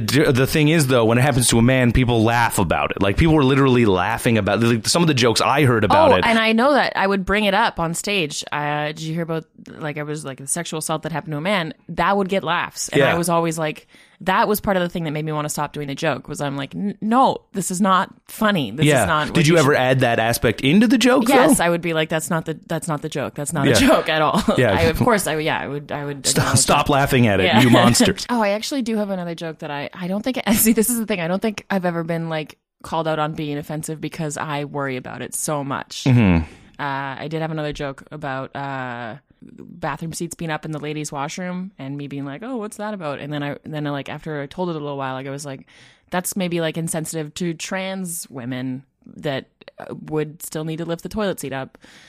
[0.00, 3.00] The, the thing is though, when it happens to a man, people laugh about it.
[3.00, 6.16] Like people were literally laughing about like, some of the jokes I heard about oh,
[6.16, 6.24] it.
[6.24, 8.44] and I know that I would bring it up on stage.
[8.50, 11.38] Uh, did you hear about like I was like the sexual assault that happened to
[11.38, 11.74] a man?
[11.90, 13.14] That would get laughs, and Yeah.
[13.14, 13.86] I was always like,
[14.20, 16.28] that was part of the thing that made me want to stop doing the joke.
[16.28, 18.70] Was I'm like, "N- no, this is not funny.
[18.70, 19.02] This yeah.
[19.02, 19.26] is not.
[19.28, 21.28] what Did you, should- ever add that aspect into the joke?
[21.28, 21.64] Yes, though?
[21.64, 23.34] I would be like, that's not the that's not the joke.
[23.34, 23.76] That's not Yeah.
[23.76, 24.42] a joke at all.
[24.56, 24.72] Yeah.
[24.72, 25.44] I, of course, I would.
[25.44, 25.90] Yeah, I would.
[25.92, 27.60] I would Stop, stop laughing at it, Yeah.
[27.60, 28.26] you monsters.
[28.30, 30.98] Oh, I actually do have another joke that I I don't think see this is
[30.98, 31.20] the thing.
[31.20, 34.96] I don't think I've ever been like called out on being offensive because I worry
[34.96, 36.04] about it so much.
[36.04, 36.44] Mm-hmm.
[36.78, 39.16] Uh, I did have another joke about uh,
[39.52, 42.94] bathroom seats being up in the ladies' washroom and me being like, "Oh, what's that
[42.94, 45.26] about?" And then I then I, like after I told it a little while, like
[45.26, 45.66] I was like,
[46.10, 48.84] "That's maybe like insensitive to trans women
[49.16, 49.46] that
[49.78, 51.78] uh, would still need to lift the toilet seat up."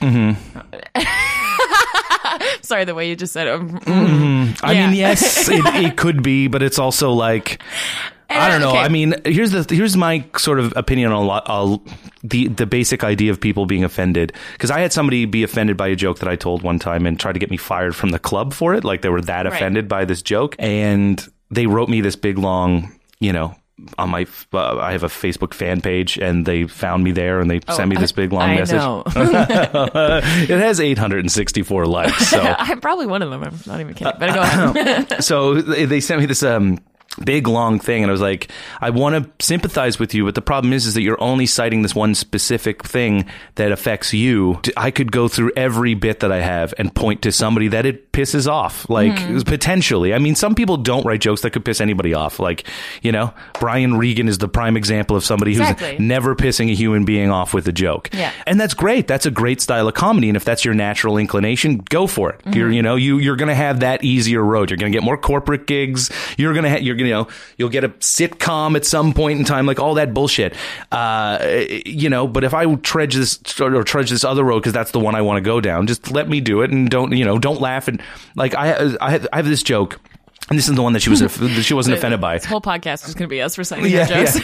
[2.62, 3.50] Sorry, the way you just said it.
[3.52, 4.86] I Yeah.
[4.88, 7.62] mean, yes, it, it could be, but it's also like
[8.28, 8.70] I don't know.
[8.70, 8.78] Okay.
[8.78, 11.78] I mean, here's the here's my sort of opinion on a lot uh,
[12.24, 15.88] the the basic idea of people being offended because I had somebody be offended by
[15.88, 18.18] a joke that I told one time and try to get me fired from the
[18.18, 18.84] club for it.
[18.84, 19.54] Like they were that Right.
[19.54, 23.54] offended by this joke, and they wrote me this big long, you know.
[23.98, 27.50] On my, uh, I have a Facebook fan page, and they found me there, and
[27.50, 28.76] they sent me this big long Oh, I message.
[28.78, 29.02] know.
[30.48, 33.42] it has 864 likes, so I'm probably one of them.
[33.44, 34.14] I'm not even kidding.
[34.18, 36.78] But go so they they sent me this um
[37.24, 40.42] big long thing and I was like I want to sympathize with you but the
[40.42, 44.90] problem is is that you're only citing this one specific thing that affects you I
[44.90, 48.46] could go through every bit that I have and point to somebody that it pisses
[48.46, 49.40] off, like Mm-hmm.
[49.40, 50.12] potentially.
[50.14, 52.38] I mean, some people don't write jokes that could piss anybody off.
[52.38, 52.64] Like,
[53.02, 57.04] you know, Brian Regan is the prime example of somebody who's never pissing a human
[57.04, 58.10] being off with a joke.
[58.12, 58.32] Yeah.
[58.46, 59.06] And that's great.
[59.06, 60.28] That's a great style of comedy.
[60.28, 62.40] And if that's your natural inclination, go for it.
[62.54, 64.70] You're, you know, you, you're going to have that easier road.
[64.70, 66.10] You're going to get more corporate gigs.
[66.38, 69.14] You're going to, ha- you're going to, you know, you'll get a sitcom at some
[69.14, 70.54] point in time, like all that bullshit.
[70.92, 74.90] Uh, you know, but if I trudge this or trudge this other road, because that's
[74.90, 77.24] the one I want to go down, just let me do it and don't, you
[77.24, 77.88] know, don't laugh.
[77.88, 78.02] And
[78.34, 80.00] like, I, I have, I have this joke.
[80.48, 81.20] And this is the one that she was
[81.64, 82.34] she wasn't offended by.
[82.36, 84.38] This whole podcast is going to be us reciting Yeah, jokes.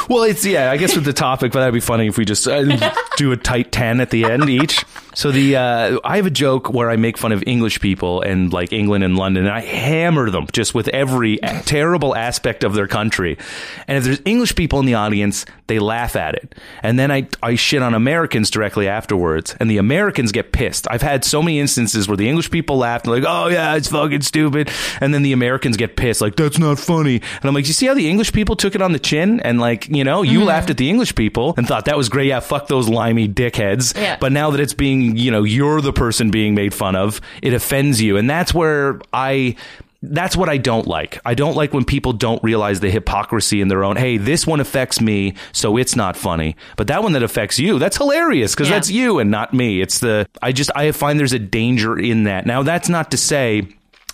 [0.10, 0.72] Well, it's yeah.
[0.72, 3.36] I guess with the topic, but that'd be funny if we just uh, do a
[3.36, 4.84] tight ten at the end each.
[5.14, 8.52] So the uh, I have a joke where I make fun of English people and
[8.52, 12.88] like England and London, and I hammer them just with every terrible aspect of their
[12.88, 13.38] country.
[13.86, 17.28] And if there's English people in the audience, they laugh at it, and then I
[17.42, 20.88] I shit on Americans directly afterwards, and the Americans get pissed.
[20.90, 23.88] I've had so many instances where the English people laugh, and like, oh yeah, it's
[23.88, 27.16] fucking stupid, and then the Americans get pissed, like that's not funny.
[27.16, 29.60] And I'm like, you see how the English people took it on the chin, and
[29.60, 30.48] like you know, you mm-hmm.
[30.48, 32.28] laughed at the English people and thought that was great.
[32.28, 33.96] Yeah, fuck those limey dickheads.
[33.96, 34.16] Yeah.
[34.20, 37.52] But now that it's being, you know, you're the person being made fun of, it
[37.54, 39.56] offends you, and that's where I.
[40.02, 41.20] That's what I don't like.
[41.26, 43.96] I don't like when people don't realize the hypocrisy in their own.
[43.96, 46.56] Hey, this one affects me, so it's not funny.
[46.78, 48.76] But that one that affects you, that's hilarious because Yeah.
[48.76, 49.82] that's you and not me.
[49.82, 52.46] It's the I just I find there's a danger in that.
[52.46, 53.68] Now that's not to say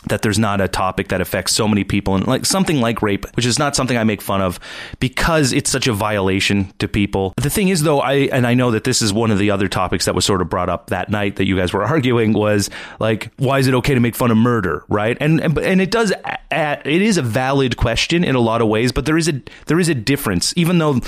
[0.08, 3.26] that there's not a topic that affects so many people and like something like rape
[3.36, 4.58] which is not something I make fun of
[5.00, 7.34] because it's such a violation to people.
[7.36, 9.68] The thing is though I and I know that this is one of the other
[9.68, 12.70] topics that was sort of brought up that night that you guys were arguing was
[13.00, 15.16] like why is it okay to make fun of murder, right?
[15.20, 16.12] And and, and it does
[16.50, 19.78] it is a valid question in a lot of ways, but there is a there
[19.78, 21.00] is a difference even though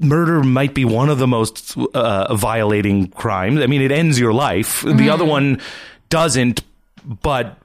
[0.00, 3.60] murder might be one of the most uh, violating crimes.
[3.60, 4.82] I mean, it ends your life.
[4.82, 5.60] The other one
[6.08, 6.62] doesn't,
[7.04, 7.58] but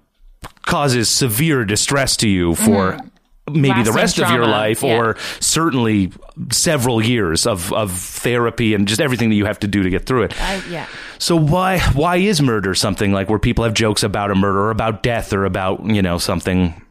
[0.63, 2.97] causes severe distress to you for
[3.47, 4.97] maybe the Lasting rest of your life yeah.
[4.97, 6.11] or certainly
[6.51, 10.05] several years of, of therapy and just everything that you have to do to get
[10.05, 10.41] through it.
[10.41, 10.87] I, yeah.
[11.19, 14.71] So why why is murder something like where people have jokes about a murder or
[14.71, 16.81] about death or about, you know, something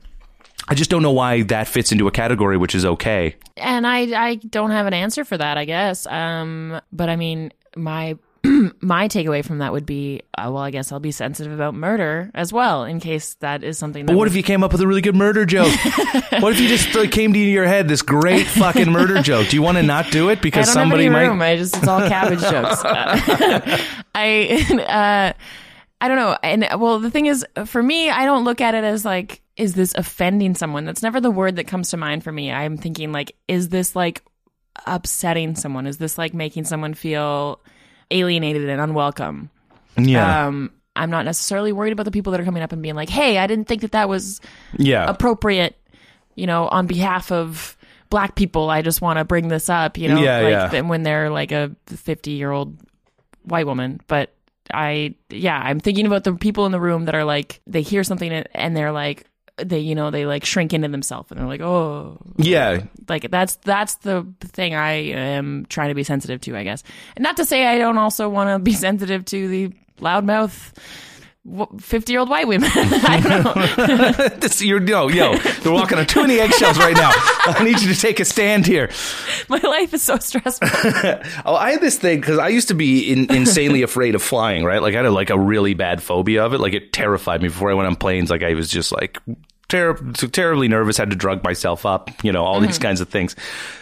[0.68, 3.36] I just don't know why that fits into a category which is okay.
[3.56, 6.06] And I I don't have an answer for that, I guess.
[6.06, 8.16] Um, but I mean, my
[8.80, 12.30] my takeaway from that would be, uh, well, I guess I'll be sensitive about murder
[12.34, 14.04] as well, in case that is something.
[14.04, 15.72] That But what would- if you came up with a really good murder joke?
[16.40, 19.48] what if you just uh, came to your head this great fucking murder joke?
[19.48, 21.26] Do you want to not do it I because don't somebody might?
[21.26, 21.40] room.
[21.42, 22.84] I just it's all cabbage jokes.
[22.84, 23.78] Uh,
[24.14, 25.32] I uh,
[26.00, 26.36] I don't know.
[26.42, 29.74] And well, the thing is, for me, I don't look at it as like, is
[29.74, 30.84] this offending someone?
[30.84, 32.52] That's never the word that comes to mind for me.
[32.52, 34.22] I'm thinking like, is this like
[34.86, 35.86] upsetting someone?
[35.86, 37.60] Is this like making someone feel
[38.10, 39.50] alienated and unwelcome?
[39.96, 42.94] Yeah, Um, I'm not necessarily worried about the people that are coming up and being
[42.94, 44.40] like, "Hey, I didn't think that that was
[44.76, 45.76] yeah, appropriate."
[46.36, 47.76] You know, on behalf of
[48.10, 49.96] black people, I just want to bring this up.
[49.98, 50.68] You know, Yeah, like yeah.
[50.68, 52.76] th- when they're like a 50 year old
[53.44, 54.30] white woman, but.
[54.72, 58.02] I yeah, I'm thinking about the people in the room that are like they hear
[58.02, 61.46] something and- and they're like they you know they like shrink into themselves and they're
[61.46, 62.82] like oh yeah.
[63.08, 66.82] like that's that's the thing I am trying to be sensitive to, I guess.
[67.16, 70.72] And not to say I don't also want to be sensitive to the loudmouth
[71.78, 72.70] fifty-year-old white women.
[72.74, 74.28] I don't know.
[74.44, 77.10] This, you're no, yo, they're walking on too many eggshells right now.
[77.14, 78.90] I need you to take a stand here.
[79.48, 80.68] My life is so stressful.
[81.44, 84.64] Oh, I had this thing because I used to be in, insanely afraid of flying.
[84.64, 86.58] Right, like I had a, like a really bad phobia of it.
[86.58, 88.30] Like it terrified me before I went on planes.
[88.30, 89.18] Like I was just like
[89.74, 90.96] ter- terribly nervous.
[90.96, 92.10] Had to drug myself up.
[92.24, 92.82] You know, all these mm-hmm.
[92.82, 93.34] kinds of things.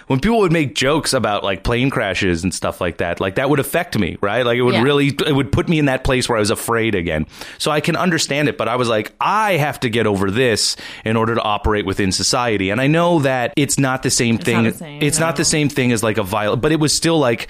[0.07, 3.49] When people would make jokes about like plane crashes and stuff like that, like that
[3.49, 4.17] would affect me.
[4.21, 4.83] Right, like it would Yeah.
[4.83, 7.27] really it would put me in that place where I was afraid again.
[7.59, 10.77] So I can understand it, but I was like, I have to get over this
[11.05, 12.71] in order to operate within society.
[12.71, 14.65] And I know that it's not the same thing.
[14.65, 16.93] not the same, it's not the same thing as like a violent, but it was
[16.93, 17.49] still like.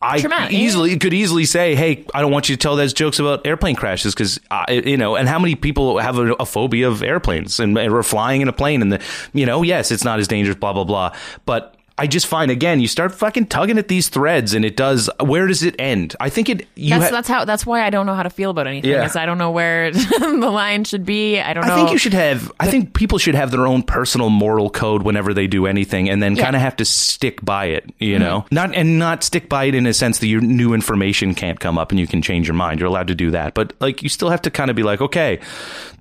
[0.00, 0.52] I Traumatic.
[0.52, 3.74] easily could easily say, "Hey, I don't want you to tell those jokes about airplane
[3.74, 7.76] crashes because you know." And how many people have a, a phobia of airplanes and
[7.76, 8.80] are flying in a plane?
[8.80, 11.16] And the you know, yes, it's not as dangerous, blah blah blah.
[11.46, 15.10] But I just find again, you start fucking tugging at these threads, and it does.
[15.20, 16.14] Where does it end?
[16.20, 16.66] I think it.
[16.74, 18.90] You That's ha- that's how that's why I don't know how to feel about anything.
[18.90, 19.04] Yeah.
[19.04, 21.40] Is I don't know where the line should be.
[21.40, 21.72] I don't know.
[21.72, 22.52] I think you should have.
[22.60, 26.22] I think people should have their own personal moral code whenever they do anything, and
[26.22, 26.44] then Yeah.
[26.44, 27.84] kind of have to stick by it.
[27.98, 28.54] You know, mm-hmm.
[28.54, 31.78] not and not stick by it in a sense that your new information can't come
[31.78, 32.80] up and you can change your mind.
[32.80, 35.00] You're allowed to do that, but like you still have to kind of be like,
[35.00, 35.40] okay,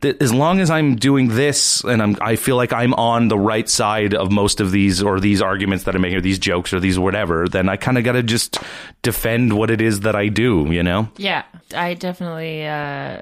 [0.01, 3.38] th- as long as I'm doing this and I'm, I feel like I'm on the
[3.38, 6.73] right side of most of these or these arguments that I'm making, or these jokes
[6.73, 8.57] or these whatever, then I kind of got to just
[9.01, 10.67] defend what it is that I do.
[10.69, 11.10] You know.
[11.17, 11.43] Yeah,
[11.75, 13.21] I definitely uh,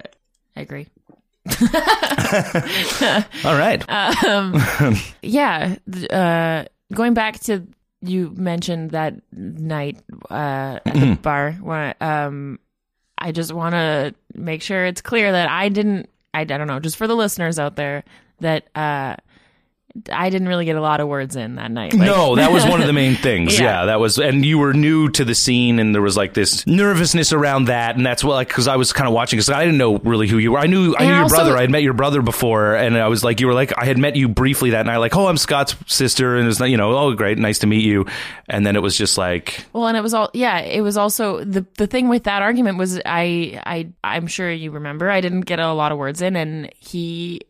[0.55, 0.87] agree.
[3.43, 3.83] All right.
[5.21, 5.75] yeah.
[6.09, 7.67] Uh, going back to
[8.01, 11.53] you mentioned that night uh, at the bar.
[11.53, 12.59] Where, um,
[13.17, 16.09] I just want to make sure it's clear that I didn't.
[16.35, 16.79] I, I don't know.
[16.79, 18.03] Just for the listeners out there,
[18.41, 19.15] that uh,
[20.11, 21.93] I didn't really get a lot of words in that night.
[21.93, 23.57] Like- no, that was one of the main things.
[23.57, 23.65] Yeah.
[23.81, 23.85] yeah.
[23.85, 27.31] that was, and you were new to the scene, and there was like this nervousness
[27.33, 29.77] around that, and that's what, like, because I was kind of watching, because I didn't
[29.77, 30.59] know really who you were.
[30.59, 31.57] I knew, I And knew your also- brother.
[31.57, 33.97] I had met your brother before, and I was like, you were like, I had
[33.97, 36.97] met you briefly that night, like, oh, I'm Scott's sister, and it's not, you know,
[36.97, 38.05] oh, great, nice to meet you,
[38.49, 40.59] and then it was just like, Well, and it was all yeah.
[40.59, 44.71] It was also the the thing with that argument was I I I'm sure you
[44.71, 47.41] remember I didn't get a lot of words in, and he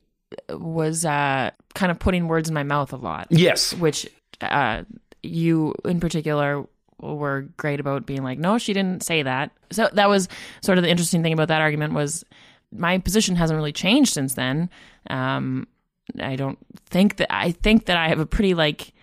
[0.50, 4.08] was uh kind of putting words in my mouth a lot, yes, which
[4.42, 4.84] uh
[5.24, 6.66] you in particular
[7.02, 9.52] were great about being like, no, she didn't say that.
[9.72, 10.28] So that was
[10.62, 12.24] sort of the interesting thing about that argument was
[12.72, 14.70] my position hasn't really changed since then.
[15.10, 15.68] Um,
[16.20, 18.94] I don't think that I think that I have a pretty like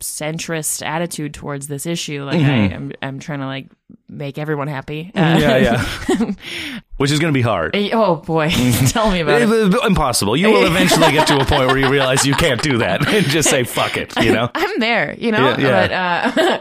[0.00, 2.24] centrist attitude towards this issue.
[2.24, 3.68] Like I, I'm, I'm trying to like
[4.08, 5.10] make everyone happy.
[5.14, 5.56] Uh, yeah,
[6.18, 6.32] yeah,
[6.96, 7.74] which is going to be hard.
[7.92, 8.50] oh boy,
[8.88, 9.74] tell me about it.
[9.74, 10.36] Eh, Impossible.
[10.36, 13.26] You will eventually get to a point where you realize you can't do that and
[13.26, 14.12] just say fuck it.
[14.22, 14.50] You know.
[14.54, 15.56] I'm there, you know.
[15.58, 16.58] Yeah, But uh,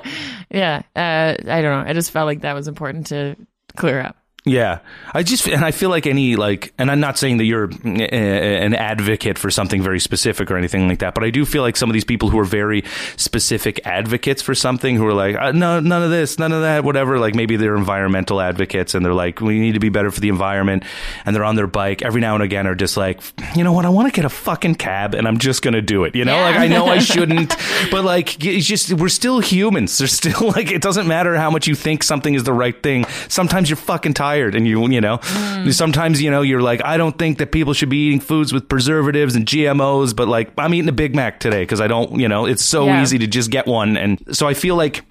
[0.49, 1.89] yeah, uh, I don't know.
[1.89, 3.35] I just felt like that was important to
[3.75, 4.17] clear up.
[4.47, 4.79] Yeah,
[5.11, 7.87] I just and I feel like any like, and I'm not saying that you're uh,
[7.89, 11.75] an advocate for something very specific or anything like that, but I do feel like
[11.75, 12.83] some of these people who are very
[13.17, 16.83] specific advocates for something, who are like, uh, no, none of this, none of that,
[16.83, 17.17] whatever.
[17.17, 20.29] Like maybe they're environmental advocates and they're like, we need to be better for the
[20.29, 20.83] environment,
[21.25, 23.21] and they're on their bike every now and again are just like,
[23.55, 26.03] you know what, I want to get a fucking cab and I'm just gonna do
[26.03, 26.15] it.
[26.15, 26.45] You know, Yeah.
[26.45, 27.55] like I know I shouldn't,
[27.89, 29.97] but like it's just we're still humans.
[29.97, 33.05] There's still like it doesn't matter how much you think something is the right thing.
[33.27, 35.19] Sometimes you're fucking tired and you you know?
[35.21, 35.69] Hmm.
[35.71, 38.67] Sometimes you know you're like I don't think that people should be eating foods with
[38.67, 42.27] preservatives and GMOs, but like I'm eating a Big Mac today because I don't you
[42.27, 43.01] know it's so Yeah.
[43.01, 45.03] easy to just get one, and so I feel like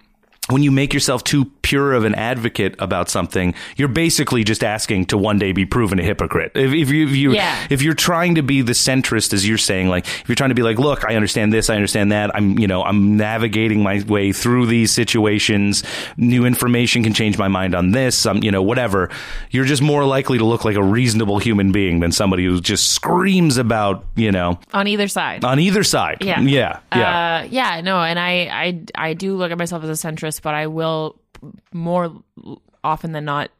[0.51, 5.07] when you make yourself too pure of an advocate about something, you're basically just asking
[5.07, 6.53] to one day be proven a hypocrite.
[6.55, 7.67] If, if you, if you, Yeah.
[7.71, 10.55] if you're trying to be the centrist, as you're saying, like if you're trying to
[10.55, 12.35] be like, look, I understand this, I understand that.
[12.37, 15.83] I'm, you know, I'm navigating my way through these situations.
[16.19, 18.27] New information can change my mind on this.
[18.27, 19.09] Um, you know, whatever.
[19.51, 22.91] You're just more likely to look like a reasonable human being than somebody who just
[22.91, 25.43] screams about, you know, On either side.
[25.43, 26.19] on either side.
[26.21, 26.41] Yeah.
[26.41, 27.41] yeah, yeah.
[27.45, 28.33] Uh, yeah, no, and I,
[28.97, 31.21] I, I do look at myself as a centrist, but I will
[31.73, 32.13] more
[32.83, 33.51] often than not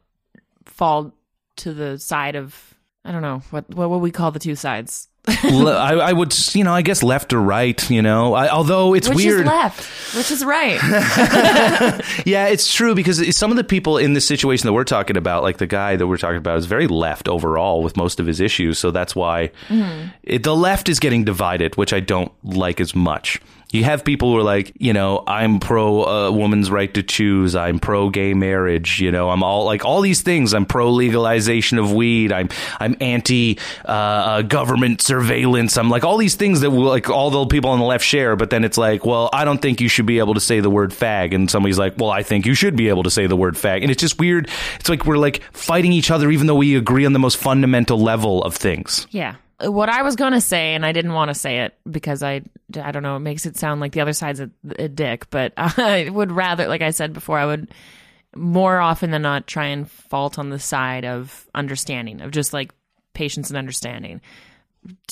[0.65, 1.13] fall
[1.57, 5.07] to the side of I don't know what what would we call the two sides,
[5.43, 8.33] Le- I, I would, you know, I guess left or right, you know.
[8.33, 9.41] I, although it's which weird.
[9.41, 10.79] is left, which is right.
[12.25, 15.43] Yeah, it's true because some of the people in this situation that we're talking about,
[15.43, 18.39] like the guy that we're talking about, is very left overall with most of his
[18.39, 18.77] issues.
[18.79, 20.09] So that's why mm-hmm.
[20.23, 23.41] it, the left is getting divided, which I don't like as much.
[23.75, 27.55] You have people who are like, you know, I'm pro uh, woman's right to choose.
[27.55, 28.99] I'm pro gay marriage.
[28.99, 30.53] You know, I'm all like all these things.
[30.53, 32.31] I'm pro legalization of weed.
[32.31, 35.77] I'm I'm anti uh, uh, government surveillance.
[35.77, 38.35] I'm like all these things that like all the people on the left share.
[38.35, 40.69] But then it's like, well, I don't think you should be able to say the
[40.69, 41.35] word fag.
[41.35, 43.81] And somebody's like, well, I think you should be able to say the word fag.
[43.81, 44.49] And it's just weird.
[44.79, 47.99] It's like we're like fighting each other, even though we agree on the most fundamental
[47.99, 49.07] level of things.
[49.11, 49.35] yeah.
[49.59, 52.41] What I was going to say, and I didn't want to say it because I,
[52.81, 55.53] I don't know, it makes it sound like the other side's a, a dick, but
[55.57, 57.71] I would rather, like I said before, I would
[58.35, 62.73] more often than not try and fault on the side of understanding, of just like
[63.13, 64.21] patience and understanding.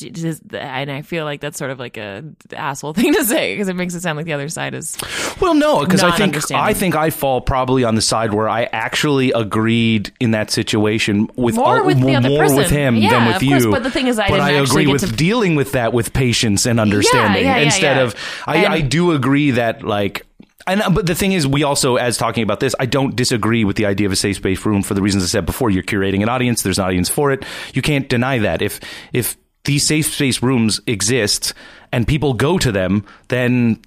[0.01, 2.23] And I feel like that's sort of like a
[2.55, 4.97] asshole thing to say because it makes it sound like the other side is.
[5.39, 6.51] Well, no, because I think.
[6.51, 11.29] I think I fall probably on the side where I actually agreed in that situation
[11.36, 12.57] with More all- with the other more person.
[12.57, 13.49] with him Yeah, than with you.
[13.51, 16.13] course, but the thing is I but I agree with to- dealing with that with
[16.13, 20.25] patience and understanding yeah, yeah, instead of I, And- I do agree that like.
[20.65, 23.65] And, uh, but the thing is, we also, as talking about this, I don't disagree
[23.65, 25.69] with the idea of a safe space room for the reasons I said before.
[25.69, 26.62] You're curating an audience.
[26.62, 27.43] There's an audience for it.
[27.73, 28.62] You can't deny that.
[28.62, 28.79] If
[29.12, 31.54] if these safe space rooms exist
[31.91, 33.80] and people go to them, then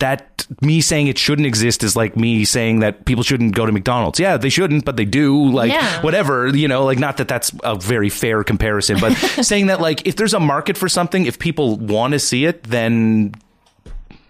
[0.00, 3.72] that me saying it shouldn't exist is like me saying that people shouldn't go to
[3.72, 4.18] McDonald's.
[4.20, 5.50] Yeah, they shouldn't, but they do.
[5.50, 6.02] Like Yeah.
[6.02, 10.06] whatever, you know, like not that that's a very fair comparison, but saying that like
[10.06, 13.34] if there's a market for something, if people want to see it, then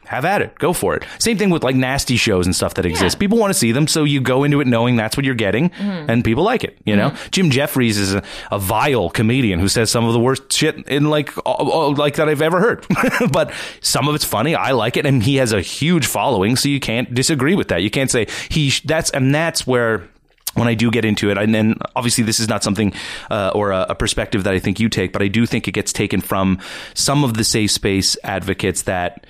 [0.06, 0.54] have at it.
[0.58, 1.04] Go for it.
[1.18, 3.16] Same thing with like nasty shows and stuff that exist.
[3.16, 3.20] Yeah.
[3.20, 5.70] People want to see them, so you go into it knowing that's what you're getting,
[5.72, 6.78] and people like it.
[6.84, 10.52] You know, Jim Jefferies is a, a vile comedian who says some of the worst
[10.52, 12.86] shit in like all- like that I've ever heard.
[13.32, 14.54] but some of it's funny.
[14.54, 17.82] I like it, and he has a huge following, so you can't disagree with that.
[17.82, 18.70] You can't say he.
[18.70, 20.08] sh- That's and that's where
[20.54, 22.92] when I do get into it, and then obviously this is not something
[23.30, 25.72] uh, or a, a, perspective that I think you take, but I do think it
[25.72, 26.60] gets taken from
[26.94, 29.26] some of the safe space advocates that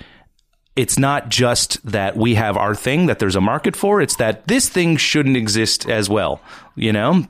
[0.75, 4.47] it's not just that we have our thing that there's a market for; it's that
[4.47, 6.41] this thing shouldn't exist as well.
[6.75, 7.27] You know,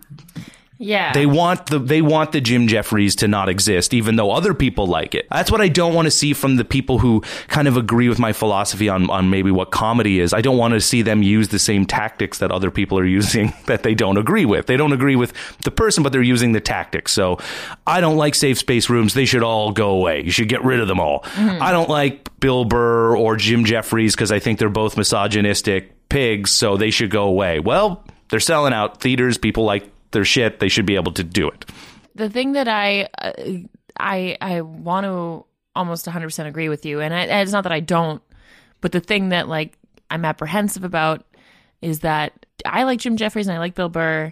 [0.77, 1.13] yeah.
[1.13, 4.87] They want the they want the Jim Jefferies to not exist, even though other people
[4.87, 5.25] like it.
[5.31, 8.19] That's what I don't want to see from the people who kind of agree with
[8.19, 10.33] my philosophy on, on maybe what comedy is.
[10.33, 13.53] I don't want to see them use the same tactics that other people are using
[13.67, 14.65] that they don't agree with.
[14.65, 17.13] They don't agree with the person, but they're using the tactics.
[17.13, 17.39] So
[17.87, 19.13] I don't like safe space rooms.
[19.13, 20.23] They should all go away.
[20.23, 21.21] You should get rid of them all.
[21.23, 21.63] Mm-hmm.
[21.63, 26.51] I don't like Bill Burr or Jim Jefferies because I think they're both misogynistic pigs,
[26.51, 27.59] so they should go away.
[27.59, 29.37] Well, they're selling out theaters.
[29.37, 31.65] People like their shit, they should be able to do it.
[32.15, 33.33] The thing that I uh,
[33.99, 35.45] I I want to
[35.75, 38.21] almost 100% agree with you and I, it's not that I don't,
[38.81, 39.77] but the thing that like
[40.09, 41.25] I'm apprehensive about
[41.81, 44.31] is that I like Jim Jefferies and I like Bill Burr,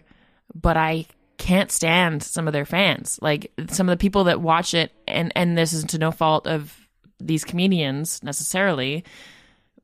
[0.56, 1.06] but I
[1.38, 3.20] can't stand some of their fans.
[3.22, 6.48] Like some of the people that watch it and and this is to no fault
[6.48, 6.76] of
[7.20, 9.04] these comedians necessarily,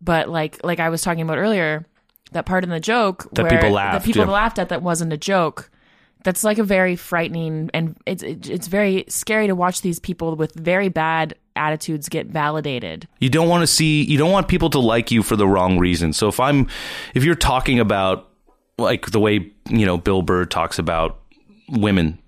[0.02, 1.86] but like like I was talking about earlier,
[2.32, 4.32] that part in the joke that people laughed, that people yeah.
[4.32, 5.70] laughed at that wasn't a joke
[6.24, 10.54] that's like a very frightening and it's it's very scary to watch these people with
[10.54, 13.08] very bad attitudes get validated.
[13.20, 15.80] You don't want to see you don't want people to like you for the wrong
[15.80, 16.14] reason.
[16.14, 16.68] So if I'm
[17.14, 18.30] if you're talking about
[18.78, 21.20] like the way, you know, Bill Burr talks about
[21.70, 22.20] women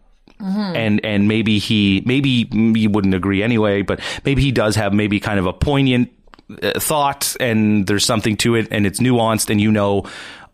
[0.41, 0.75] Mm-hmm.
[0.75, 5.19] and and maybe he maybe you wouldn't agree anyway, but maybe he does have maybe
[5.19, 6.11] kind of a poignant
[6.63, 10.03] uh, thought, and there's something to it, and it's nuanced, and you know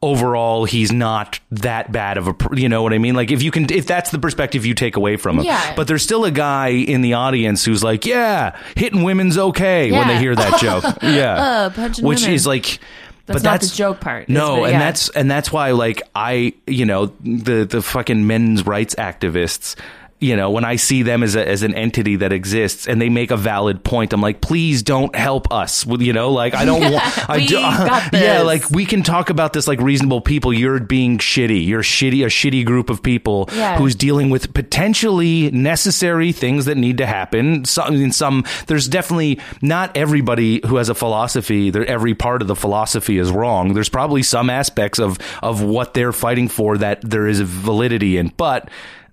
[0.02, 3.50] overall he's not that bad of a you know what I mean like if you
[3.50, 5.74] can if that's the perspective you take away from him yeah.
[5.76, 9.98] but there's still a guy in the audience who's like yeah hitting women's okay yeah.
[9.98, 12.32] when they hear that joke yeah uh, which women.
[12.32, 12.80] is like
[13.28, 14.30] that's but not that's the joke part.
[14.30, 14.72] No, yeah.
[14.72, 19.76] and that's and that's why like I, you know, the the fucking men's rights activists
[20.20, 23.09] you know, when I see them as a, as an entity that exists and they
[23.09, 25.86] make a valid point, I'm like, please don't help us.
[25.86, 27.30] You know, like I don't want.
[27.30, 30.51] I do, uh, yeah, like we can talk about this like reasonable people.
[30.51, 31.68] You're being shitty.
[31.68, 32.24] You're shitty.
[32.24, 33.78] A shitty group of people yeah.
[33.78, 37.65] who's dealing with potentially necessary things that need to happen.
[37.65, 41.70] Some in some, there's definitely not everybody who has a philosophy.
[41.70, 43.76] There, every part of the philosophy is wrong.
[43.76, 48.18] There's probably some aspects of of what they're fighting for that there is a validity
[48.18, 48.70] in, but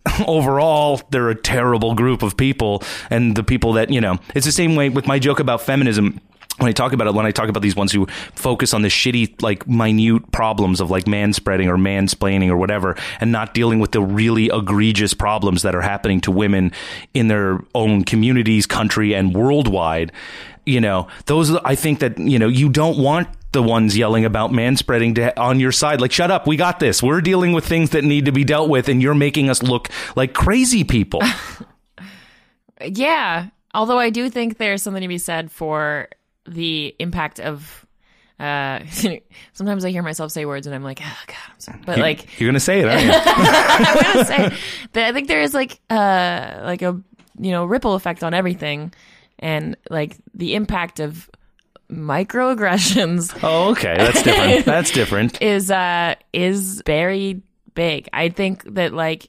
[0.26, 4.52] overall they're a terrible group of people and the people that you know it's the
[4.52, 6.20] same way with my joke about feminism.
[6.58, 8.88] When I talk about it, when I talk about these ones who focus on the
[8.88, 13.80] shitty, like minute problems of like man spreading or mansplaining or whatever, and not dealing
[13.80, 16.70] with the really egregious problems that are happening to women
[17.12, 20.12] in their own communities, country, and worldwide,
[20.64, 24.50] you know, those, I think that, you know, you don't want the ones yelling about
[24.50, 26.02] manspreading to, on your side.
[26.02, 27.02] Like, shut up, we got this.
[27.02, 29.88] We're dealing with things that need to be dealt with, and you're making us look
[30.14, 31.22] like crazy people.
[32.84, 33.48] yeah.
[33.72, 36.08] Although I do think there's something to be said for
[36.46, 37.84] the impact of
[38.38, 38.80] uh,
[39.52, 41.80] sometimes I hear myself say words and I'm like, oh god, I'm sorry.
[41.86, 43.10] But like, you're gonna say it, aren't you?
[43.14, 44.56] I'm gonna say
[44.92, 47.00] that I think there is like uh like a
[47.38, 48.92] you know ripple effect on everything,
[49.38, 51.30] and like the impact of
[51.96, 53.32] microaggressions.
[53.44, 54.64] Oh, okay, that's different.
[54.64, 55.42] that's different.
[55.42, 57.42] Is uh is very
[57.74, 58.08] big.
[58.12, 59.28] I think that like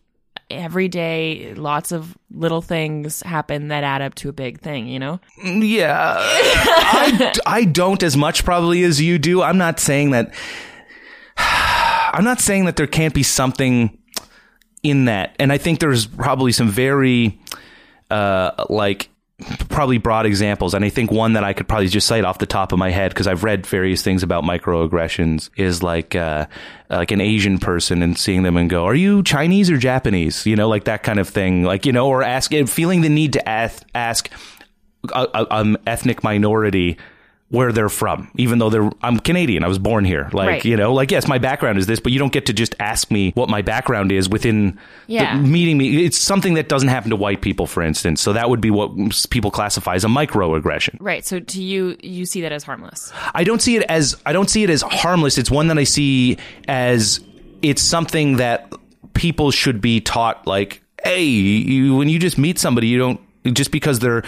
[0.50, 5.00] every day lots of little things happen that add up to a big thing you
[5.00, 10.36] know yeah I, I don't as much probably as you do i'm not saying that
[11.38, 13.98] i'm not saying that there can't be something
[14.84, 17.40] in that and i think there's probably some very
[18.12, 19.10] uh like
[19.68, 22.46] probably broad examples and i think one that i could probably just cite off the
[22.46, 26.46] top of my head because i've read various things about microaggressions is like uh,
[26.90, 30.46] like an asian person and seeing them and go are you chinese or japanese?
[30.48, 31.64] You know like that kind of thing.
[31.64, 34.30] Like you know or ask feeling the need to ask ask
[35.14, 36.98] a, a, um ethnic minority
[37.56, 39.64] where they're from, even though they're I'm Canadian.
[39.64, 40.30] I was born here.
[40.34, 40.66] Like, right.
[40.66, 43.10] you know, like yes, my background is this, but you don't get to just ask
[43.10, 44.78] me what my background is within
[45.08, 45.40] yeah.
[45.40, 46.06] meeting me.
[46.06, 48.22] It's something that doesn't happen to white people, for instance.
[48.22, 48.92] So that would be what
[49.30, 50.98] people classify as a microaggression.
[51.00, 51.26] Right.
[51.26, 53.12] So to you, you see that as harmless.
[53.34, 55.38] I don't see it as I don't see it as harmless.
[55.38, 56.38] It's one that I see
[56.68, 57.22] as
[57.62, 58.72] it's something that
[59.14, 63.20] people should be taught like, hey, you, when you just meet somebody, you don't
[63.54, 64.24] just because they're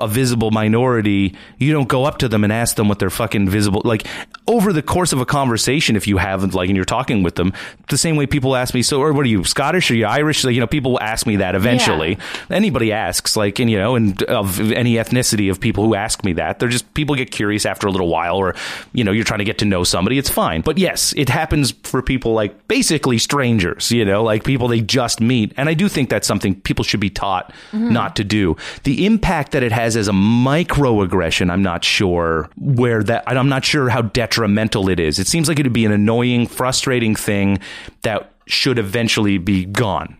[0.00, 3.48] a visible minority, you don't go up to them and ask them what they're fucking
[3.48, 3.82] visible.
[3.84, 4.06] Like
[4.46, 7.52] over the course of a conversation, if you haven't, like, and you're talking with them,
[7.88, 9.90] the same way people ask me, so, or what are you, Scottish?
[9.90, 10.44] Are you Irish?
[10.44, 12.18] Like, you know, people will ask me that eventually.
[12.50, 16.34] Anybody asks, like, and, you know, and of any ethnicity of people who ask me
[16.34, 18.54] that, they're just, people get curious after a little while, or,
[18.92, 20.18] you know, you're trying to get to know somebody.
[20.18, 20.60] It's fine.
[20.60, 25.20] But yes, it happens for people like basically strangers, you know, like people they just
[25.20, 25.52] meet.
[25.56, 27.92] And I do think that's something people should be taught mm-hmm.
[27.92, 28.56] not to do.
[28.84, 33.64] The impact that it has as a microaggression, I'm not sure where that, I'm not
[33.64, 35.18] sure how detrimental it is.
[35.18, 37.58] It seems like it would be an annoying, frustrating thing
[38.02, 40.16] that should eventually be gone.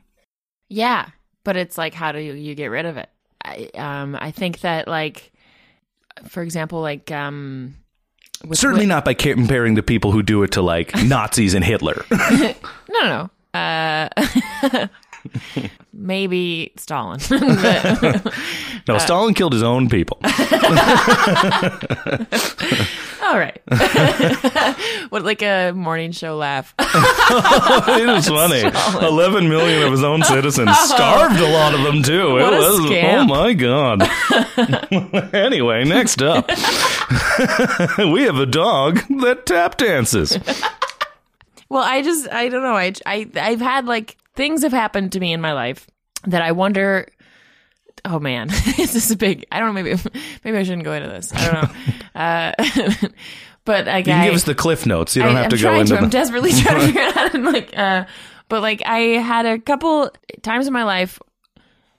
[0.68, 1.08] Yeah,
[1.44, 3.08] but it's like, how do you, you get rid of it?
[3.44, 5.32] I, um, I think that, like,
[6.28, 7.76] for example, like, um,
[8.52, 12.04] Certainly not by comparing the people who do it to like Nazis and Hitler.
[12.10, 12.54] no,
[12.88, 13.58] no, no.
[13.58, 14.08] Uh,
[15.92, 17.20] maybe Stalin.
[17.28, 18.32] But-
[18.86, 20.18] no, uh, Stalin killed his own people.
[23.22, 23.60] all right.
[25.10, 26.74] what, like a morning show laugh?
[26.78, 28.62] it was funny.
[29.06, 32.32] Eleven million of his own citizens starved a lot of them too.
[32.32, 34.02] What it was oh my god.
[35.34, 36.48] anyway, next up,
[37.98, 40.38] we have a dog that tap dances.
[41.68, 42.76] Well, I just I don't know.
[42.76, 45.86] I I I've had like things have happened to me in my life
[46.26, 47.10] that I wonder.
[48.04, 49.44] Oh man, this is a big.
[49.52, 49.82] I don't know.
[49.82, 50.00] Maybe
[50.44, 51.30] maybe I shouldn't go into this.
[51.34, 51.70] I don't know.
[52.20, 53.08] uh,
[53.66, 55.14] but I, You can I, give us the cliff notes.
[55.16, 55.96] You don't I, have I'm to go into.
[55.96, 56.00] to.
[56.00, 57.34] I'm desperately trying to figure it out.
[57.34, 58.06] And like, uh,
[58.48, 60.10] but like I had a couple
[60.42, 61.18] times in my life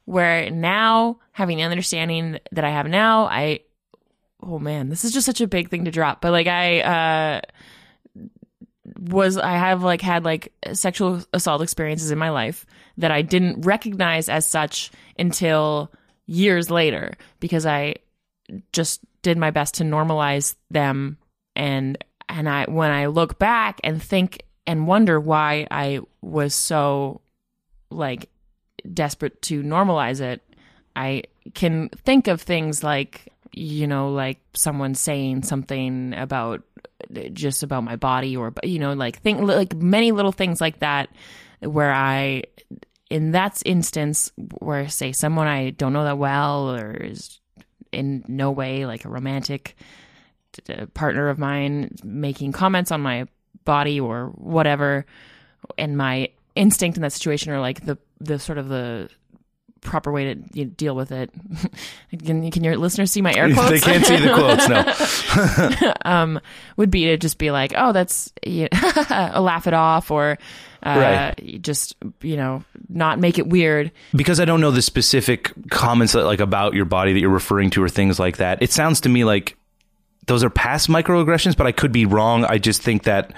[0.06, 3.60] where now having the understanding that I have now, I
[4.42, 6.22] oh man, this is just such a big thing to drop.
[6.22, 7.42] But like I uh
[9.00, 12.66] was I have like had like sexual assault experiences in my life
[12.98, 15.92] that I didn't recognize as such until
[16.26, 17.96] years later because I
[18.74, 21.18] just did my best to normalize them
[21.56, 21.98] and
[22.28, 27.22] and I when I look back and think and wonder why I was so
[27.90, 28.30] like
[28.94, 30.42] desperate to normalize it,
[30.96, 31.24] I
[31.54, 36.64] can think of things like you know like someone saying something about
[37.34, 41.10] just about my body or you know like think like many little things like that
[41.62, 42.44] where I
[43.10, 47.40] in that instance where say someone I don't know that well or is
[47.92, 49.76] in no way like a romantic
[50.54, 53.26] t- partner of mine making comments on my
[53.66, 55.06] body or whatever
[55.78, 59.10] and my instinct in that situation or like the the sort of the
[59.82, 61.32] proper way to you know, deal with it
[62.26, 65.82] can, can your listeners see my air quotes they can't see the quotes.
[65.82, 66.40] No, um,
[66.78, 70.38] would be to just be like, oh, that's you know, laugh it off, or
[70.84, 73.92] uh, just you know not make it weird.
[74.16, 77.70] because I don't know the specific comments that, like about your body that you're referring
[77.72, 78.62] to or things like that.
[78.62, 79.58] It sounds to me like
[80.28, 82.46] those are past microaggressions, but I could be wrong.
[82.46, 83.34] I just think that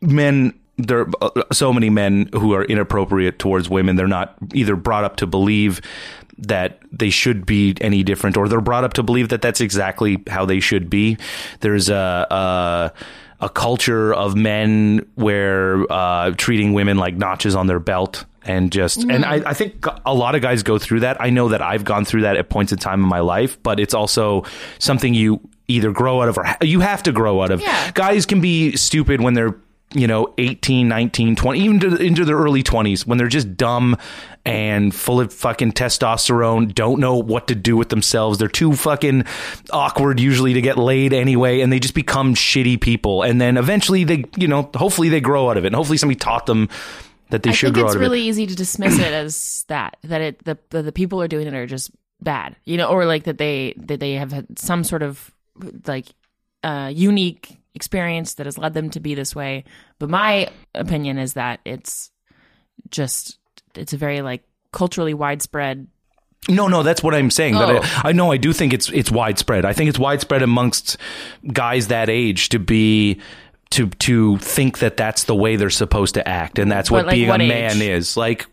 [0.00, 3.96] men there are uh, so many men who are inappropriate towards women.
[3.96, 5.80] They're not either brought up to believe
[6.38, 10.22] that they should be any different, or they're brought up to believe that that's exactly
[10.28, 11.16] how they should be.
[11.60, 12.26] There's a.
[12.30, 12.92] a
[13.40, 19.02] a culture of men where uh, treating women like notches on their belt and just
[19.02, 21.20] and I, I think a lot of guys go through that.
[21.20, 23.80] I know that I've gone through that at points in time in my life, but
[23.80, 24.44] it's also
[24.78, 27.60] something you either grow out of or ha- you have to grow out of.
[27.60, 27.90] Yeah.
[27.92, 29.56] Guys can be stupid when they're
[29.92, 33.96] you know 18 19 20 even to, into their early 20s when they're just dumb
[34.44, 38.38] and full of fucking testosterone don't know what to do with themselves.
[38.38, 39.24] They're too fucking
[39.70, 43.22] awkward usually to get laid anyway and they just become shitty people.
[43.22, 46.18] And then eventually they you know hopefully they grow out of it and hopefully somebody
[46.18, 46.68] taught them
[47.30, 49.64] that they I should grow it's out of really it easy to dismiss it as
[49.68, 52.88] that that it the, the the people are doing it are just bad, you know,
[52.88, 55.30] or like that they that they have had some sort of
[55.86, 56.06] like
[56.62, 59.64] uh, unique experience that has led them to be this way.
[59.98, 62.10] But my opinion is that it's
[62.90, 63.38] just
[63.74, 65.86] it's a very like culturally widespread
[66.48, 67.56] No, no, that's what I'm saying.
[67.56, 67.58] Oh.
[67.58, 68.00] But I, oh.
[68.08, 69.64] I know I do think it's it's widespread.
[69.64, 70.96] I think it's widespread amongst
[71.52, 73.20] guys that age to be
[73.70, 77.14] to to think that that's the way they're supposed to act, and that's what like,
[77.14, 77.48] being what a age?
[77.48, 78.16] man is.
[78.16, 78.46] Like,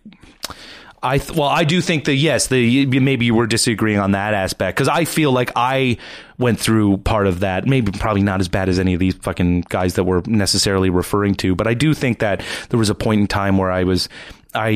[1.04, 4.36] I th- well, I do think that yes, the maybe you were disagreeing on that
[4.36, 5.98] aspect because I feel like I
[6.38, 7.66] went through part of that.
[7.66, 11.36] Maybe probably not as bad as any of these fucking guys that we're necessarily referring
[11.36, 14.10] to, but I do think that there was a point in time where I was.
[14.54, 14.72] I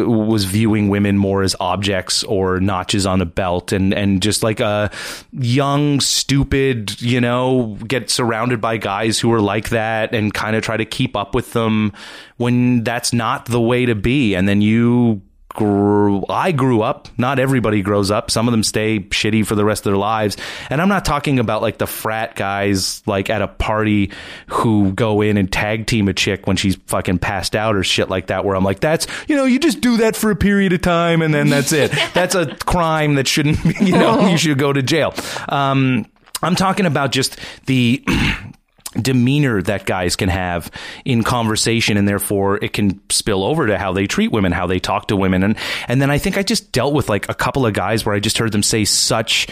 [0.00, 4.44] uh, was viewing women more as objects or notches on a belt and, and just
[4.44, 4.92] like a
[5.32, 10.62] young, stupid, you know, get surrounded by guys who are like that and kind of
[10.62, 11.92] try to keep up with them
[12.36, 14.36] when that's not the way to be.
[14.36, 15.20] And then you
[15.58, 17.08] grew I grew up.
[17.18, 18.30] Not everybody grows up.
[18.30, 20.36] Some of them stay shitty for the rest of their lives.
[20.70, 24.12] And I'm not talking about like the frat guys like at a party
[24.46, 28.08] who go in and tag team a chick when she's fucking passed out or shit
[28.08, 30.72] like that where I'm like that's, you know, you just do that for a period
[30.72, 31.90] of time and then that's it.
[32.14, 35.12] that's a crime that shouldn't, you know, you should go to jail.
[35.48, 36.06] Um
[36.40, 37.36] I'm talking about just
[37.66, 38.04] the
[38.94, 40.70] demeanor that guys can have
[41.04, 44.78] in conversation and therefore it can spill over to how they treat women how they
[44.78, 45.42] talk to women.
[45.42, 45.56] And
[45.88, 48.20] and then I think I just dealt with like a couple of guys where I
[48.20, 49.46] just heard them say such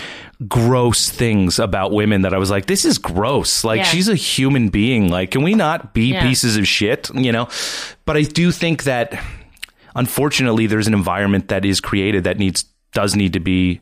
[0.48, 3.62] gross things about women that I was like this is gross.
[3.62, 3.84] Like Yeah.
[3.84, 5.10] she's a human being.
[5.10, 6.22] Like can we not be Yeah.
[6.26, 7.10] pieces of shit?
[7.14, 7.48] You know?
[8.06, 9.22] But I do think that
[9.94, 13.80] unfortunately there's an environment that is created that needs does need to be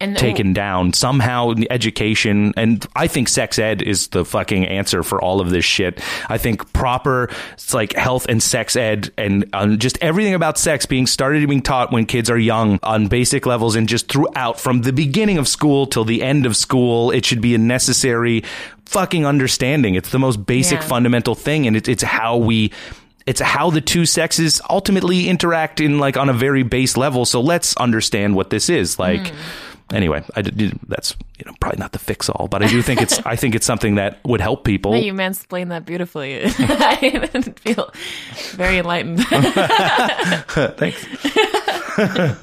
[0.00, 5.20] and taken down somehow education and i think sex ed is the fucking answer for
[5.22, 9.78] all of this shit i think proper it's like health and sex ed and um,
[9.78, 13.76] just everything about sex being started being taught when kids are young on basic levels
[13.76, 17.40] and just throughout from the beginning of school till the end of school it should
[17.40, 18.42] be a necessary
[18.86, 20.86] fucking understanding it's the most basic Yeah.
[20.86, 22.72] fundamental thing and it, it's how we
[23.26, 27.26] it's how the two sexes ultimately interact in like on a very base level.
[27.26, 29.26] So let's understand what this is like.
[29.28, 29.36] Hmm.
[29.92, 33.00] Anyway, I did, that's you know probably not the fix all, but I do think
[33.00, 34.94] it's I think it's something that would help people.
[34.96, 36.42] you mansplained that beautifully.
[36.44, 37.90] I feel
[38.52, 39.20] very enlightened.
[40.76, 41.06] Thanks.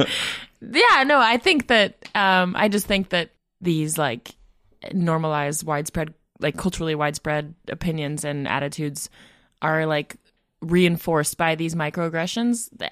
[0.62, 3.30] yeah, no, I think that um I just think that
[3.62, 4.36] these like
[4.92, 9.10] normalized widespread like culturally widespread opinions and attitudes
[9.62, 10.18] are like
[10.66, 12.70] reinforced by these microaggressions.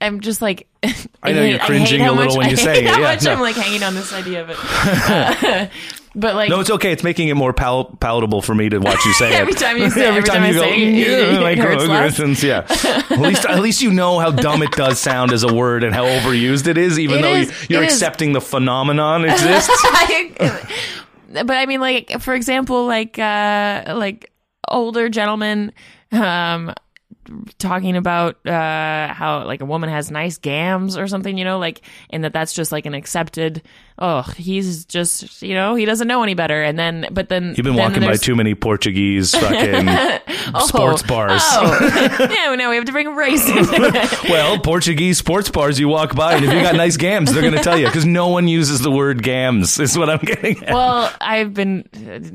[0.00, 0.68] I'm- just like
[1.22, 3.24] I know you're hate- cringing a little much- when you say it, How yeah, much
[3.24, 3.32] no.
[3.32, 5.66] I'm like hanging on this idea of it, Uh,
[6.14, 6.92] but like No, it's okay.
[6.92, 9.40] It's making it more pal- palatable for me to watch you say it.
[9.40, 9.58] Every it.
[9.58, 12.42] time you say- every time I you go, say it, yeah, it microaggressions.
[12.42, 12.66] Yeah.
[13.14, 15.94] At least, at least you know how dumb it does sound as a word and
[15.94, 17.92] how overused it is, even It though is- you, you're it is.
[17.94, 19.70] accepting the phenomenon exists.
[21.28, 24.30] but I mean, like for example, like uh, like
[24.68, 25.72] older gentlemen
[26.12, 26.72] um,
[27.58, 31.82] talking about uh, how like a woman has nice gams or something, you know, like,
[32.10, 33.62] and that that's just like an accepted.
[33.98, 37.64] Oh, he's just you know he doesn't know any better, and then but then You've
[37.64, 39.88] been then walking by too many Portuguese fucking
[40.54, 40.66] oh.
[40.66, 41.40] sports bars.
[41.42, 41.78] Oh,
[42.30, 43.48] yeah, well, now we have to bring race.
[43.48, 44.30] in.
[44.30, 47.54] Well, Portuguese sports bars you walk by, and if you got nice gams, they're going
[47.54, 49.80] to tell you because no one uses the word gams.
[49.80, 50.74] Is what I'm getting at.
[50.74, 51.88] well, I've been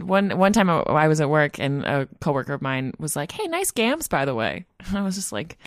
[0.03, 3.45] one one time I was at work and a coworker of mine was like, "Hey,
[3.47, 5.59] nice gams, by the way." And I was just like,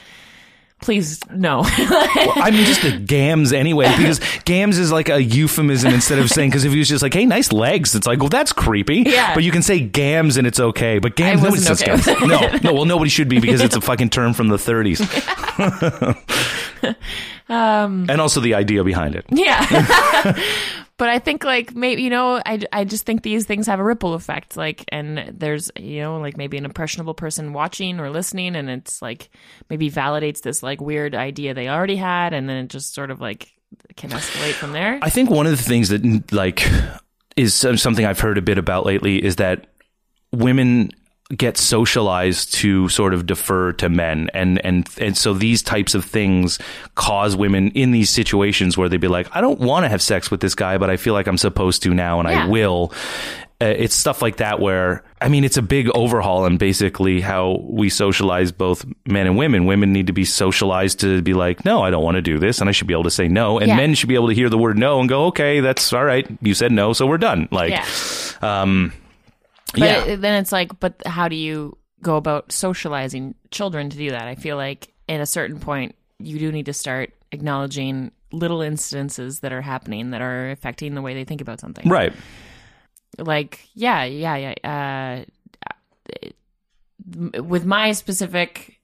[0.85, 6.19] "Please, no." I mean, just the gams anyway, because gams is like a euphemism instead
[6.19, 6.51] of saying.
[6.51, 9.05] Because if he was just like, "Hey, nice legs," it's like, well, that's creepy.
[9.07, 9.35] Yeah.
[9.35, 10.99] But you can say gams and it's okay.
[10.99, 12.07] But gams, nobody says okay gams.
[12.29, 12.73] No, no.
[12.75, 15.01] Well, nobody should be because it's a fucking term from the 30s.
[17.47, 19.27] Um, and also the idea behind it.
[19.29, 20.35] Yeah.
[20.97, 23.85] But I think like maybe you know I, I just think these things have a
[23.85, 28.57] ripple effect like and there's you know like maybe an impressionable person watching or listening
[28.57, 29.31] and it's like
[29.71, 33.21] maybe validates this like weird idea they already had and then it just sort of
[33.21, 33.55] like
[33.97, 34.99] can escalate from there.
[35.03, 36.69] I think one of the things that like
[37.37, 39.67] is something I've heard a bit about lately is that
[40.33, 40.91] women
[41.39, 46.05] get socialized to sort of defer to men and and and so these types of
[46.05, 46.59] things
[46.97, 50.31] cause women in these situations where they'd be like I don't want to have sex
[50.31, 52.45] with this guy but I feel like I'm supposed to now and Yeah.
[52.45, 52.93] I will
[53.61, 57.59] uh, it's stuff like that where I mean it's a big overhaul on basically how
[57.63, 61.83] we socialize both men and women women need to be socialized to be like no
[61.83, 63.69] I don't want to do this and I should be able to say no and
[63.69, 63.77] Yeah.
[63.77, 66.27] men should be able to hear the word no and go okay that's all right
[66.43, 67.87] you said no so we're done like yeah.
[68.43, 68.93] um
[69.75, 73.97] But yeah it- then it's like but how do you go about socializing children to
[73.97, 74.23] do that?
[74.29, 79.41] I feel like at a certain point you do need to start acknowledging little incidences
[79.41, 81.89] that are happening that are affecting the way they think about something.
[81.89, 82.13] right
[83.19, 85.25] like yeah yeah yeah
[86.15, 86.29] uh,
[87.43, 88.81] with my specific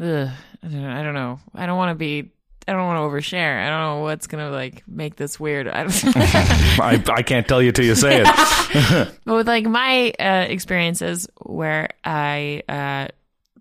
[0.00, 0.28] ugh,
[0.62, 2.30] I don't I don't know i don't want to be
[2.66, 3.64] i don't want to overshare.
[3.64, 5.68] I don't know what's gonna like make this weird.
[5.68, 5.84] I
[6.80, 9.10] I, I can't tell you till you say it.
[9.24, 13.08] But with like my uh, experiences where i uh,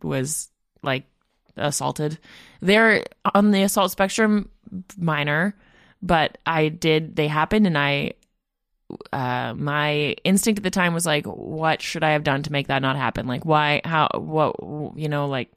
[0.02, 0.50] was
[0.82, 1.06] like
[1.56, 2.18] assaulted
[2.62, 3.04] they're
[3.36, 4.50] on the assault spectrum
[4.98, 5.56] minor
[6.02, 8.14] but i did they happened and i
[9.12, 12.68] uh, my instinct at the time was like, what should I have done to make
[12.68, 13.28] that not happen?
[13.28, 14.56] Like, why, how, what,
[14.98, 15.50] you know, like,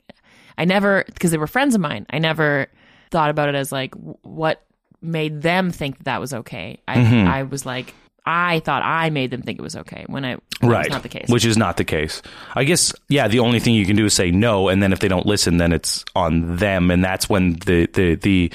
[0.59, 2.68] I never, because they were friends of mine, I never
[3.11, 4.62] thought about it as like, what
[5.00, 6.78] made them think that, that was okay.
[6.88, 7.28] I, mm-hmm.
[7.28, 7.94] I was like,
[8.26, 11.02] I thought I made them think it was okay when it when right was not
[11.02, 11.28] the case.
[11.28, 12.22] which is not the case
[12.54, 14.98] i guess yeah the only thing you can do is say no and then if
[14.98, 18.52] they don't listen then it's on them and that's when the the the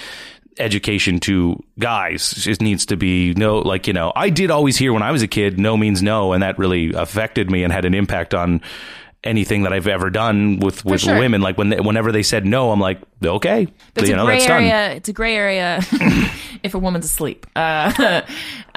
[0.57, 4.91] education to guys just needs to be no like you know i did always hear
[4.91, 7.85] when i was a kid no means no and that really affected me and had
[7.85, 8.61] an impact on
[9.23, 11.19] anything that i've ever done with with sure.
[11.19, 14.17] women like when they, whenever they said no i'm like okay But it's you a
[14.17, 14.93] know gray that's done area.
[14.95, 15.79] It's a gray area
[16.63, 17.45] if a woman's asleep.
[17.55, 17.91] Uh,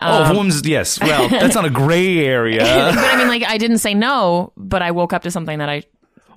[0.03, 2.61] oh if a Um, woman's yes well that's not a gray area
[2.95, 5.69] but I mean, like, I didn't say no, but I woke up to something that
[5.71, 5.85] I.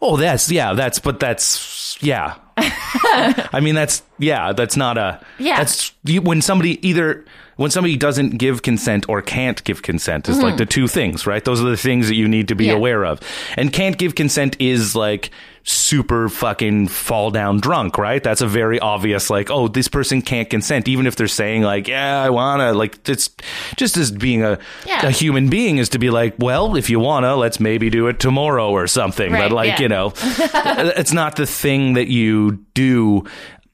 [0.01, 2.36] Oh, that's yeah, that's but that's yeah.
[2.58, 5.58] I mean, that's yeah, that's not a Yeah.
[5.58, 7.26] That's when somebody either
[7.58, 11.43] when somebody doesn't give consent or can't give consent is like the two things, right?
[11.43, 12.72] Those are the things that you need to be Mm-hmm.
[12.72, 12.78] Yeah.
[12.78, 13.20] aware of.
[13.58, 15.32] And can't give consent is like
[15.64, 18.24] super fucking fall down drunk, right?
[18.24, 21.88] That's a very obvious like, oh, this person can't consent, even if they're saying like,
[21.88, 22.74] yeah, I wanna.
[22.74, 23.30] Like, it's
[23.76, 25.05] just as being a Yeah.
[25.08, 28.20] a human being is to be like, well, if you wanna, let's maybe do it
[28.20, 29.32] tomorrow or something.
[29.32, 29.82] Right, but like, yeah.
[29.82, 33.26] you know, it's not the thing that you do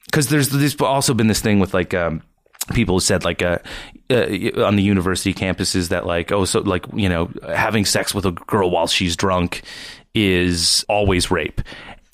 [0.06, 2.22] because there's there's also been this thing with like um
[2.72, 3.58] people said like uh,
[4.10, 8.24] uh on the university campuses that like oh so like you know having sex with
[8.24, 9.62] a girl while she's drunk
[10.14, 11.60] is always rape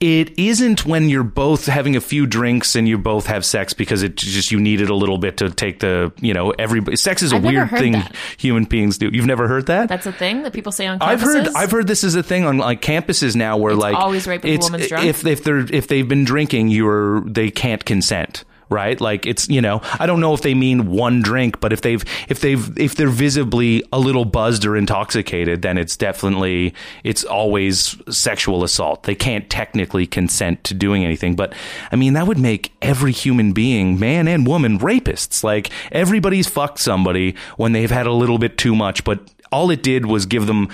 [0.00, 4.02] it isn't when you're both having a few drinks and you both have sex because
[4.02, 7.32] it just you needed a little bit to take the you know everybody sex is
[7.32, 8.16] a I've weird thing that.
[8.38, 11.06] human beings do you've never heard that That's a thing that people say on campuses.
[11.06, 14.26] I've heard I've heard this is a thing on like campuses now where like always
[14.26, 15.06] rape if a woman's drunk?
[15.06, 19.00] if if they're if they've been drinking you're they can't consent right?
[19.00, 22.02] Like it's you know I don't know if they mean one drink but if they've
[22.28, 26.72] if they've if they're visibly a little buzzed or intoxicated then it's definitely
[27.04, 29.02] it's always sexual assault.
[29.02, 31.52] They can't technically consent to doing anything but
[31.92, 35.42] I mean that would make every human being man and woman rapists.
[35.42, 39.20] Like everybody's fucked somebody when they've had a little bit too much but
[39.52, 40.68] all it did was give them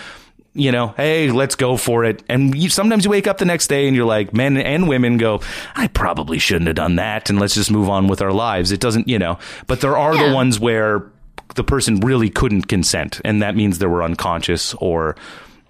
[0.59, 2.23] you know, hey, let's go for it.
[2.29, 5.17] And you, sometimes you wake up the next day and you're like, men and women
[5.19, 5.41] go,
[5.75, 7.31] I probably shouldn't have done that.
[7.31, 8.73] And let's just move on with our lives.
[8.73, 10.29] It doesn't, you know, but there are Yeah.
[10.29, 11.05] the ones where
[11.55, 13.21] the person really couldn't consent.
[13.25, 15.17] And that means they were unconscious or,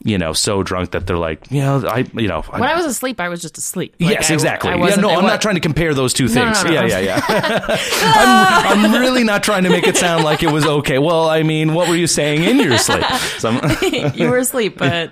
[0.06, 2.86] you know, so drunk that they're like, you know, I, you know, When I was
[2.86, 3.96] asleep, I was just asleep.
[3.98, 4.70] Like, yes, I- exactly.
[4.70, 6.64] I yeah, no, I I'm not trying to compare those two no, things.
[6.64, 6.86] no, yeah, no.
[6.86, 7.20] yeah, yeah.
[8.02, 10.98] I'm, I'm really not trying to make it sound like it was okay.
[10.98, 13.04] Well, I mean, what were you saying in your sleep?
[13.38, 13.60] Some,
[14.14, 15.10] you were asleep, but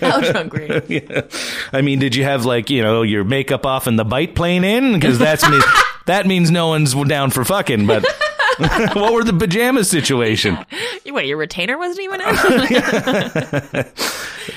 [0.00, 1.22] how drunk were you?
[1.72, 4.62] I mean, did you have like you know your makeup off and the bite plane
[4.64, 4.92] in?
[4.92, 5.60] Because that's me-
[6.06, 7.86] that means no one's down for fucking.
[7.86, 8.04] But
[8.94, 10.58] what were the pajama situation?
[11.06, 12.26] Wait, your retainer wasn't even in?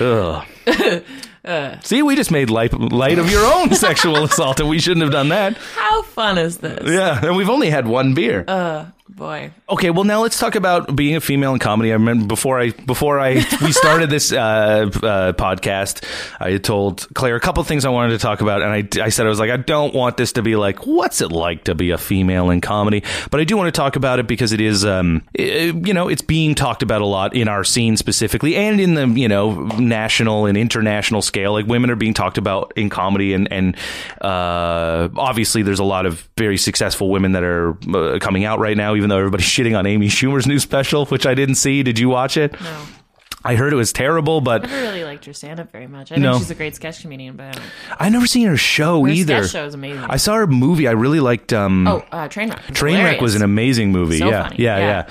[0.00, 0.46] Ugh.
[1.82, 5.12] See, we just made light, light of your own sexual assault, and we shouldn't have
[5.12, 5.56] done that.
[5.56, 6.80] How fun is this?
[6.84, 8.44] Yeah, and we've only had one beer.
[8.46, 9.50] Uh, Boy.
[9.68, 11.90] Okay, well now let's talk about being a female in comedy.
[11.90, 16.04] I remember before I before I we started this uh, uh, podcast,
[16.38, 19.26] I told Clare a couple things I wanted to talk about, and I, I said
[19.26, 21.90] I was like I don't want this to be like what's it like to be
[21.90, 24.84] a female in comedy, but I do want to talk about it because it is
[24.84, 25.42] um i-
[25.84, 29.06] you know it's being talked about a lot in our scene specifically and in the
[29.08, 31.52] you know national and international scale.
[31.54, 33.74] Like women are being talked about in comedy, and and
[34.20, 38.76] uh, obviously there's a lot of very successful women that are uh, coming out right
[38.76, 41.82] now, even though everybody's shitting on Amy Schumer's new special, which I didn't see.
[41.82, 42.60] Did you watch it?
[42.60, 42.82] No.
[43.44, 46.10] I heard it was terrible, but I never really liked her stand up very much.
[46.10, 46.38] I No.
[46.38, 47.58] she's a great sketch comedian, but
[47.98, 49.42] I never seen her show her either.
[49.44, 50.04] sketch show is amazing.
[50.08, 50.88] I saw her movie.
[50.88, 51.52] I really liked.
[51.52, 52.58] Um, oh, uh, Trainwreck.
[52.74, 53.22] Trainwreck hilarious.
[53.22, 54.18] was an amazing movie.
[54.18, 54.56] So yeah, funny.
[54.58, 55.06] yeah,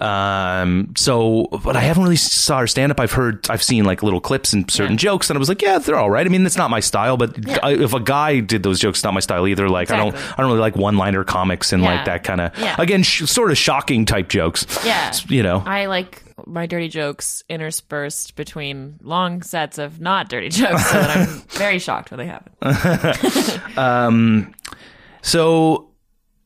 [0.00, 3.00] yeah, Um, so, but I haven't really saw her stand up.
[3.00, 4.98] I've heard, I've seen like little clips and certain Yeah.
[4.98, 6.26] jokes, and I was like, yeah, they're all right.
[6.26, 9.04] I mean, it's not my style, but I, if a guy did those jokes, it's
[9.04, 9.68] not my style either.
[9.68, 11.94] Like, I don't, I don't really like one liner comics and Yeah.
[11.96, 12.76] like that kind of, Yeah.
[12.78, 14.66] again, sh- sort of shocking type jokes.
[14.84, 15.12] Yeah.
[15.28, 15.62] you know.
[15.66, 21.16] I like my dirty jokes interspersed between long sets of not dirty jokes, so that
[21.16, 22.52] I'm very shocked when they happen.
[23.76, 24.54] Um,
[25.22, 25.89] so.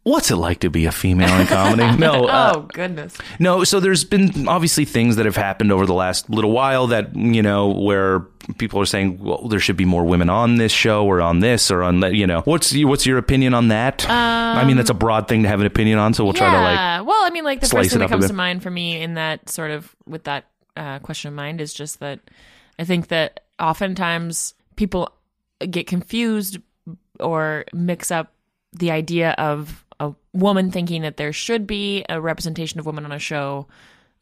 [0.04, 1.96] What's it like to be a female in comedy?
[1.98, 3.16] No, uh, oh goodness.
[3.38, 7.16] No, so there's been obviously things that have happened over the last little while that,
[7.16, 8.20] you know, where
[8.58, 11.70] people are saying, well, there should be more women on this show or on this
[11.70, 12.42] or on that, you know.
[12.42, 14.08] What's your, what's your opinion on that?
[14.08, 16.60] I mean, that's a broad thing to have an opinion on, so we'll try to
[16.60, 19.14] like, well, I mean, like the first thing that comes to mind for me in
[19.14, 20.44] that sort of with that
[20.76, 22.20] uh, question in mind is just that
[22.78, 25.10] I think that oftentimes people
[25.70, 26.58] get confused
[27.20, 28.32] or mix up
[28.72, 29.83] the idea of
[30.34, 33.66] woman thinking that there should be a representation of women on a show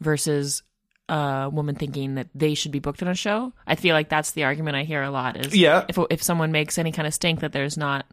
[0.00, 0.62] versus
[1.08, 3.52] a woman thinking that they should be booked on a show.
[3.66, 5.84] I feel like that's the argument I hear a lot is Yeah.
[5.88, 8.06] if if someone makes any kind of stink that there's not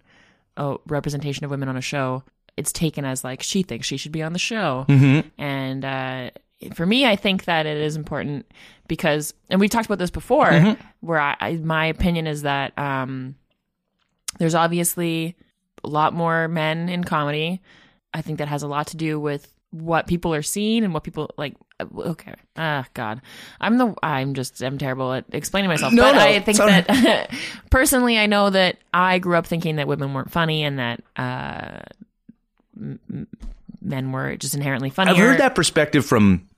[0.58, 2.24] a representation of women on a show,
[2.58, 4.86] it's taken as like she thinks she should be on the show.
[4.90, 5.28] Mm-hmm.
[5.38, 6.30] And uh,
[6.74, 8.46] for me, I think that it is important
[8.88, 10.82] because, and we talked about this before, Mm-hmm.
[11.02, 13.36] where I, I, my opinion is that um,
[14.40, 15.36] there's obviously
[15.84, 17.62] a lot more men in comedy.
[18.14, 21.04] I think that has a lot to do with what people are seeing and what
[21.04, 21.56] people like.
[21.98, 23.22] Okay, ah, God,
[23.62, 25.94] I'm the I'm just I'm terrible at explaining myself.
[25.94, 26.86] No, but no, I think right.
[26.86, 27.34] that
[27.70, 31.80] personally, I know that I grew up thinking that women weren't funny and that uh,
[32.78, 33.28] m- m-
[33.82, 36.49] men were just inherently funny I've heard that perspective from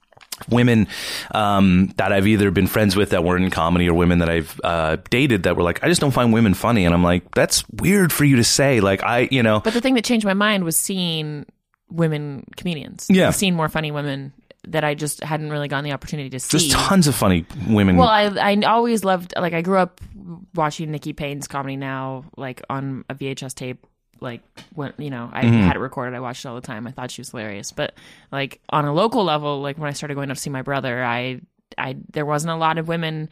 [0.49, 0.87] women
[1.31, 4.59] um, that I've either been friends with that weren't in comedy or women that I've
[4.63, 6.85] uh, dated that were like, I just don't find women funny.
[6.85, 8.79] And I'm like, that's weird for you to say.
[8.79, 11.45] Like, I, you know, But the thing that changed my mind was seeing
[11.89, 13.07] women comedians.
[13.09, 13.31] Yeah.
[13.31, 14.33] seeing more funny women
[14.67, 16.57] that I just hadn't really gotten the opportunity to see.
[16.57, 17.97] there's tons of funny women.
[17.97, 19.99] Well, I I always loved like I grew up
[20.53, 23.87] watching Nikki Payne's comedy now like on a VHS tape
[24.21, 24.41] like
[24.75, 25.67] when you know I Mm-hmm.
[25.67, 27.93] had it recorded I watched it all the time I thought she was hilarious but
[28.31, 31.03] like on a local level like when I started going up to see my brother
[31.03, 31.41] I
[31.77, 33.29] I there wasn't a lot of women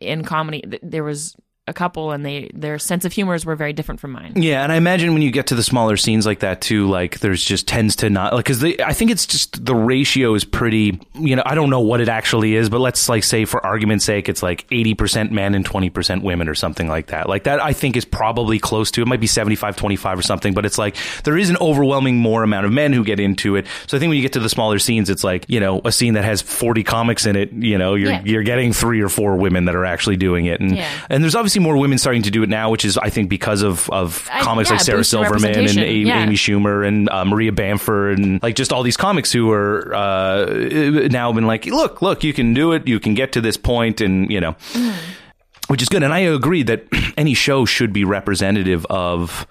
[0.00, 1.36] in comedy there was
[1.68, 4.72] a couple and they their sense of humors were very different from mine Yeah, and
[4.72, 7.68] I imagine when you get to the smaller scenes like that too, like there's just
[7.68, 11.00] tends to not like because I think it's just the ratio is pretty.
[11.14, 14.04] You know, I don't know what it actually is, but let's like say for argument's
[14.04, 17.28] sake, it's like eighty percent men and twenty percent women or something like that.
[17.28, 19.02] Like that, I think is probably close to.
[19.02, 22.66] It might be 75-25 or something, but it's like there is an overwhelming more amount
[22.66, 23.66] of men who get into it.
[23.86, 25.92] So I think when you get to the smaller scenes, it's like you know a
[25.92, 27.52] scene that has forty comics in it.
[27.52, 28.22] You know, you're Yeah.
[28.24, 30.90] you're getting three or four women that are actually doing it, and Yeah.
[31.08, 33.62] and there's obviously more women starting to do it now, which is I think because
[33.62, 35.78] of of I- comics yeah, like Sarah Silverman and.
[35.78, 36.22] Amy, Yeah.
[36.22, 40.44] Amy Schumer and uh, Maria Bamford and like just all these comics who are uh,
[41.10, 44.00] now been like, look, look, you can do it, you can get to this point,
[44.00, 44.56] and you know,
[45.68, 46.02] which is good.
[46.02, 46.84] And I agree that
[47.16, 49.46] any show should be representative of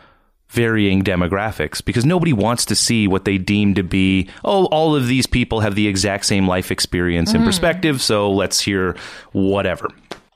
[0.50, 5.08] varying demographics because nobody wants to see what they deem to be oh all of
[5.08, 8.94] these people have the exact same life experience and perspective so let's hear
[9.32, 9.88] whatever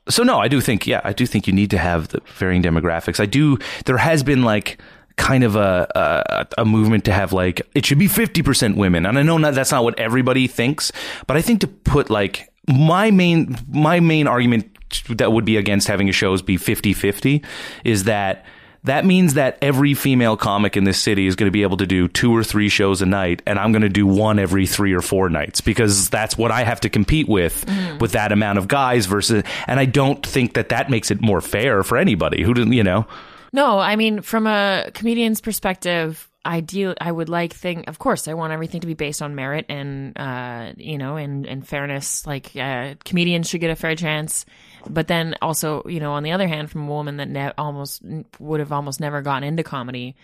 [0.10, 2.62] so no i do think yeah i do think you need to have the varying
[2.64, 3.20] demographics.
[3.20, 4.80] I do there has been like
[5.18, 9.06] kind of a a, a movement to have like it should be 50% women.
[9.06, 10.91] And i know not, that's not what everybody thinks
[11.28, 14.72] but i think to put like my main my main argument
[15.10, 17.43] that would be against having a shows be 50-50
[17.84, 18.45] is that
[18.86, 21.86] that means that every female comic in this city is going to be able to
[21.86, 24.94] do two or three shows a night and i'm going to do one every three
[24.94, 27.66] or four nights because that's what i have to compete with
[28.00, 31.42] with that amount of guys versus and i don't think that that makes it more
[31.42, 33.06] fair for anybody who didn't you know
[33.54, 36.94] No, I mean, from a comedian's perspective, ideal.
[37.00, 37.86] I would like thing.
[37.88, 41.46] Of course, I want everything to be based on merit and uh, you know, and
[41.48, 42.28] and fairness.
[42.28, 44.46] Like uh, comedians should get a fair chance,
[44.90, 48.02] but then also, you know, on the other hand, from a woman that ne- almost
[48.40, 50.16] would have almost never gotten into comedy.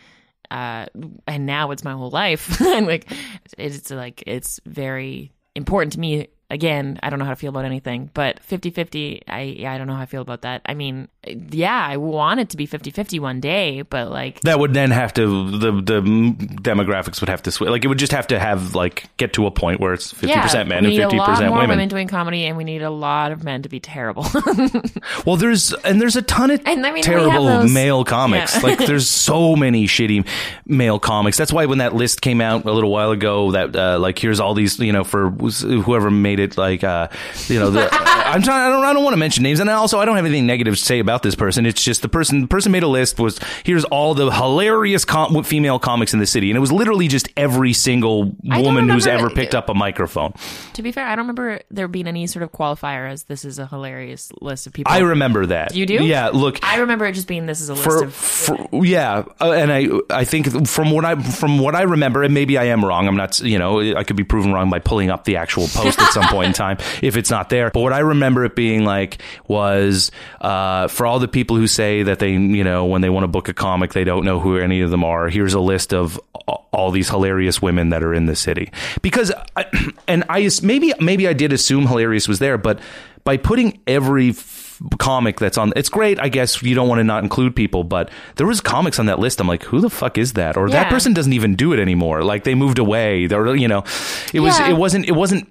[0.50, 0.86] Uh,
[1.28, 2.60] and now it's my whole life.
[2.62, 3.12] and like,
[3.58, 6.28] it's like, it's very important to me.
[6.52, 9.78] Again, I don't know how to feel about anything, but 50 50, I, yeah, I
[9.78, 10.62] don't know how I feel about that.
[10.66, 14.60] I mean, yeah, I want it to be 50 50 one day, but like, that
[14.60, 18.12] would then have to the the demographics would have to switch like it would just
[18.12, 20.98] have to have like get to a point where it's 50% yeah, men we and
[20.98, 21.70] need a lot 50% more women.
[21.70, 24.26] women doing comedy, and we need a lot of men to be terrible.
[25.26, 28.56] Well, there's and there's a ton of And, I mean, terrible those- male comics.
[28.56, 28.62] Yeah.
[28.62, 30.28] like there's so many shitty
[30.66, 31.38] male comics.
[31.38, 34.40] That's why when that list came out a little while ago, that uh, like here's
[34.40, 37.08] all these you know for whoever made it like uh,
[37.48, 40.00] you know the, I'm trying I don't I don't want to mention names and also
[40.00, 41.66] I don't have anything negative to say about this person.
[41.66, 45.44] It's just the person the person made a list was here's all the hilarious com-
[45.44, 49.30] female comics in the city and it was literally just every single woman who's ever
[49.30, 50.34] picked up a microphone.
[50.74, 53.60] to be fair, I don't remember there being any sort of qualifier as this is
[53.60, 54.92] a hilarious list of people.
[54.92, 55.76] I remember that.
[55.76, 56.04] You do?
[56.04, 56.30] Yeah.
[56.30, 59.52] Look, I remember it just being this is a list for, of for yeah, uh,
[59.52, 62.84] and I I think from what I from what I remember, and maybe I am
[62.84, 63.08] wrong.
[63.08, 66.00] I'm not, you know, I could be proven wrong by pulling up the actual post
[66.00, 67.70] at some point in time if it's not there.
[67.72, 72.04] But what I remember it being like was uh, for all the people who say
[72.04, 74.58] that they, you know, when they want to book a comic, they don't know who
[74.58, 75.30] any of them are.
[75.30, 76.20] Here's a list of
[76.72, 78.72] all these hilarious women that are in the city.
[79.02, 79.66] Because, I,
[80.08, 82.80] and I maybe maybe I did assume hilarious was there, but
[83.24, 84.34] by putting every
[84.98, 88.10] comic that's on it's great i guess you don't want to not include people but
[88.38, 90.58] there was comics on that list i'm like who the fuck is that?
[90.58, 92.24] Or that person doesn't even do it anymore.
[92.24, 93.28] Like they moved away.
[93.28, 93.84] They're you know
[94.34, 95.50] it was it wasn't it wasn't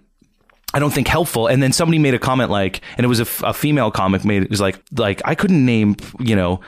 [0.72, 1.46] I don't think helpful.
[1.48, 4.24] And then somebody made a comment like, and it was a, f- a female comic
[4.24, 6.60] made it was like, like I couldn't name, you know,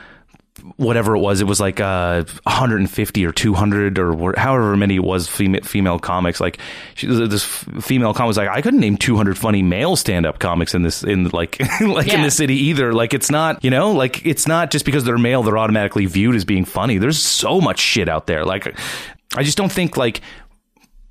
[0.76, 1.40] whatever it was.
[1.40, 6.40] It was like uh, 150 or 200 or however many it was female female comics.
[6.40, 6.58] Like
[6.94, 10.38] she, this f- female comic was like, I couldn't name 200 funny male stand up
[10.38, 12.24] comics in this in like like in Yeah.
[12.24, 12.92] the city either.
[12.92, 16.34] Like it's not, you know, like it's not just because they're male they're automatically viewed
[16.36, 16.98] as being funny.
[16.98, 18.44] There's so much shit out there.
[18.44, 18.76] Like
[19.36, 20.20] I just don't think like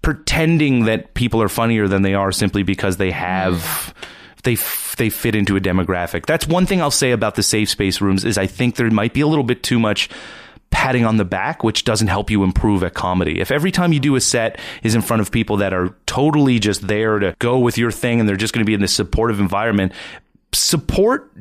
[0.02, 3.94] pretending that people are funnier than they are simply because they have
[4.44, 6.26] they f- they fit into a demographic.
[6.26, 9.14] That's one thing I'll say about the safe space rooms is I think there might
[9.14, 10.10] be a little bit too much
[10.72, 13.40] patting on the back, which doesn't help you improve at comedy.
[13.40, 16.60] If every time you do a set is in front of people that are totally
[16.60, 18.96] just there to go with your thing and they're just going to be in this
[18.96, 19.92] supportive environment,
[20.54, 21.32] support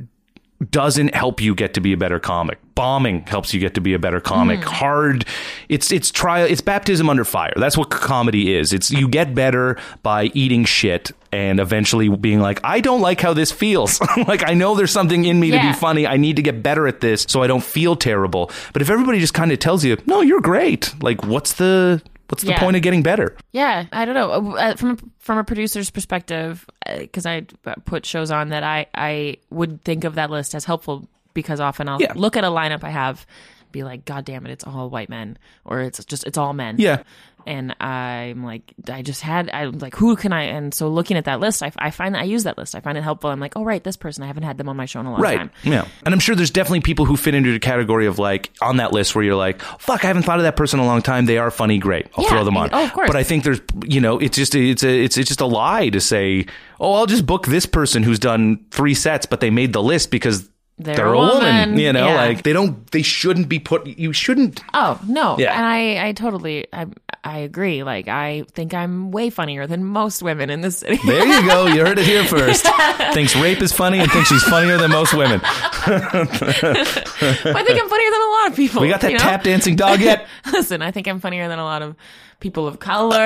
[0.70, 2.58] doesn't help you get to be a better comic.
[2.74, 4.62] Bombing helps you get to be a better comic.
[4.62, 5.24] Hard,
[5.68, 7.52] it's it's trial, it's baptism under fire.
[7.56, 8.72] That's what comedy is.
[8.72, 13.32] It's you get better by eating shit and eventually being like, I don't like how
[13.34, 14.00] this feels.
[14.26, 16.06] like I know there's something in me to be funny.
[16.06, 18.50] I need to get better at this so I don't feel terrible.
[18.72, 20.94] But if everybody just kind of tells you, no, you're great.
[21.02, 22.60] Like what's the what's the Yeah.
[22.60, 23.36] point of getting better?
[23.52, 24.56] Yeah, I don't know.
[24.56, 24.96] Uh, From a,
[25.30, 27.42] from a producer's perspective, uh, because I
[27.84, 31.88] put shows on that I I would think of that list as helpful because often
[31.88, 32.14] I'll Yeah.
[32.16, 33.24] look at a lineup I have,
[33.72, 36.76] be like, God damn it, it's all white men, or it's just it's all men.
[36.78, 37.02] Yeah.
[37.46, 40.42] and I'm like, I just had, I'm like, who can I?
[40.42, 42.74] And so looking at that list, I, I find that I use that list.
[42.74, 43.30] I find it helpful.
[43.30, 45.12] I'm like, oh right, this person, I haven't had them on my show in a
[45.12, 45.38] long Right.
[45.38, 45.50] time.
[45.62, 45.86] Yeah.
[46.04, 48.92] And I'm sure there's definitely people who fit into the category of like on that
[48.92, 51.24] list where you're like, fuck, I haven't thought of that person in a long time.
[51.24, 51.78] They are funny.
[51.78, 52.08] Great.
[52.14, 52.30] I'll Yeah.
[52.30, 52.68] throw them on.
[52.74, 53.06] Oh, of course.
[53.06, 55.88] But I think there's, you know, it's just, it's a, it's, it's just a lie
[55.88, 56.44] to say,
[56.78, 60.10] oh, I'll just book this person who's done three sets, but they made the list
[60.10, 60.49] because
[60.82, 61.38] They're they're, a woman.
[61.70, 61.78] woman.
[61.78, 62.14] You know, Yeah.
[62.14, 64.62] like they don't, they shouldn't be put, you shouldn't.
[64.74, 65.56] Oh no, Yeah.
[65.56, 66.86] and I, I totally, I,
[67.22, 67.82] I agree.
[67.82, 70.98] Like I think I'm way funnier than most women in this city.
[71.04, 71.66] There you go.
[71.66, 72.66] You heard it here first.
[73.12, 75.40] thinks rape is funny and thinks she's funnier than most women.
[75.44, 78.82] I think I'm funnier than a lot of people.
[78.82, 79.24] We got that you know?
[79.24, 80.26] tap dancing dog yet?
[80.52, 81.96] Listen, I think I'm funnier than a lot of
[82.40, 83.16] people of color.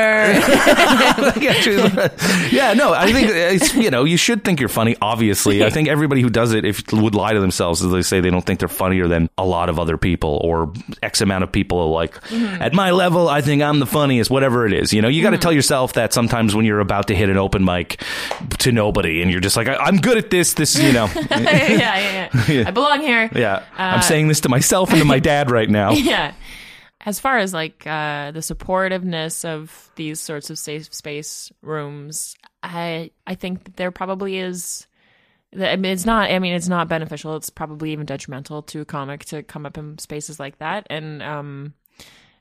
[2.51, 4.97] yeah, no, I think it's, you know you should think you're funny.
[5.01, 8.21] Obviously, I think everybody who does it if would lie to themselves as they say
[8.21, 11.53] they don't think they're funnier than a lot of other people or X amount of
[11.53, 11.79] people.
[11.79, 12.61] Are like mm-hmm.
[12.61, 14.31] at my level, I think I'm the funniest.
[14.31, 15.43] Whatever it is, you know, you got to mm-hmm.
[15.43, 18.03] tell yourself that sometimes when you're about to hit an open mic
[18.59, 20.55] to nobody and you're just like, I, I'm good at this.
[20.55, 23.31] This, you know, yeah, yeah, yeah, I belong here.
[23.35, 23.65] yeah.
[23.77, 25.93] I'm uh, saying this to myself and to my dad right now.
[25.93, 26.35] yeah.
[27.07, 33.11] As far as like uh, the supportiveness of these sorts of safe space rooms, I
[33.27, 34.87] I think there probably is.
[35.57, 36.31] I mean, it's not.
[36.31, 37.37] I mean, it's not beneficial.
[37.37, 40.87] It's probably even detrimental to a comic to come up in spaces like that.
[40.91, 41.75] And um,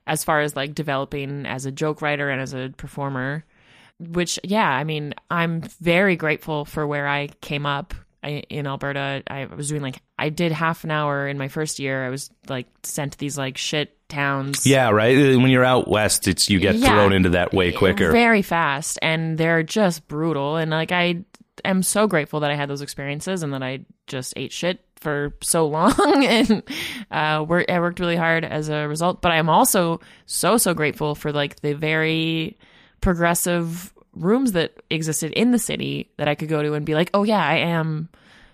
[0.08, 3.46] as far as like developing as a joke writer and as a performer,
[4.00, 7.94] which yeah, I mean, I'm very grateful for where I came up
[8.24, 9.24] I, in Alberta.
[9.28, 12.06] I was doing like I did half an hour in my first year.
[12.06, 14.66] I was like sent to these like shit towns.
[14.66, 15.16] Yeah, right.
[15.38, 16.88] When you're out west, it's you get Yeah.
[16.90, 18.12] thrown into that way quicker.
[18.12, 20.56] very fast, and they're just brutal.
[20.58, 21.24] And like I
[21.66, 25.36] am so grateful that I had those experiences and that I just ate shit for
[25.42, 26.64] so long and
[27.12, 29.22] uh, work, I worked really hard as a result.
[29.22, 32.58] But I'm also so so grateful for like the very
[33.02, 37.10] progressive rooms that existed in the city that I could go to and be like,
[37.14, 38.10] oh yeah, I am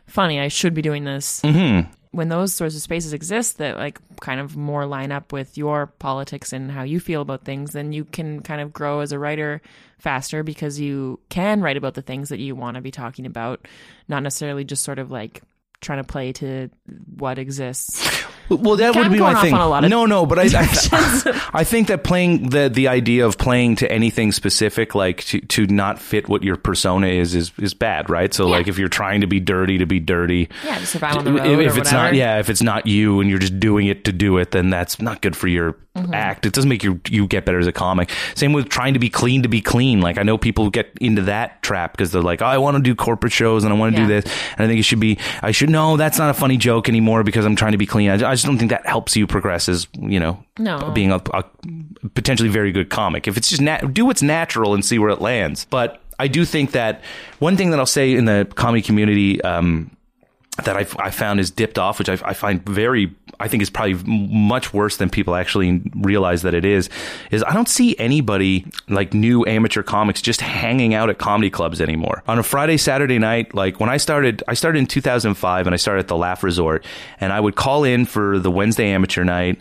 [0.07, 0.39] funny.
[0.39, 1.41] I should be doing this.
[1.41, 1.91] Mm-hmm.
[2.12, 5.88] When those sorts of spaces exist that like kind of more line up with your
[5.88, 9.20] politics and how you feel about things, then you can kind of grow as a
[9.20, 9.62] writer
[9.99, 13.68] faster because you can write about the things that you want to be talking about,
[14.07, 15.43] not necessarily just sort of like
[15.82, 16.70] trying to play to
[17.16, 18.26] what exists.
[18.50, 19.54] Well, that would be my thing.
[19.54, 22.88] on a lot of no, no, but I, I, I think that playing the the
[22.88, 27.36] idea of playing to anything specific, like to, to not fit what your persona is,
[27.36, 28.34] is is bad, right?
[28.34, 28.52] So, Yeah.
[28.58, 31.34] like, if you're trying to be dirty to be dirty, Yeah, to survive on the
[31.34, 34.06] road if, if it's not, yeah, if it's not you and you're just doing it
[34.06, 36.14] to do it, then that's not good for your Mm-hmm.
[36.14, 36.45] act.
[36.45, 38.12] It doesn't make you you get better as a comic.
[38.36, 40.00] Same with trying to be clean to be clean.
[40.02, 42.84] Like I know people get into that trap because they're like, oh, I want to
[42.84, 44.24] do corporate shows and I want to do this,
[44.56, 45.18] and I think it should be.
[45.41, 48.12] I should know that's not a funny joke anymore because I'm trying to be clean.
[48.12, 50.92] I, I just don't think that helps you progress as you know, No.
[50.92, 51.44] being a, a
[52.16, 53.28] potentially very good comic.
[53.28, 55.66] If it's just nat- do what's natural and see where it lands.
[55.70, 57.02] But I do think that
[57.40, 59.42] one thing that I'll say in the comedy community.
[59.42, 59.92] Um,
[60.66, 63.70] that I've, I found is dipped off, which I, I find very, I think is
[63.70, 66.89] probably much worse than people actually realize that it is,
[67.32, 71.82] is I don't see anybody like new amateur comics just hanging out at comedy clubs
[71.82, 72.24] anymore.
[72.28, 75.78] On a Friday, Saturday night, like when I started, I started in 2005 and I
[75.78, 76.86] started at the Laugh Resort
[77.20, 79.60] and I would call in for the Wednesday amateur night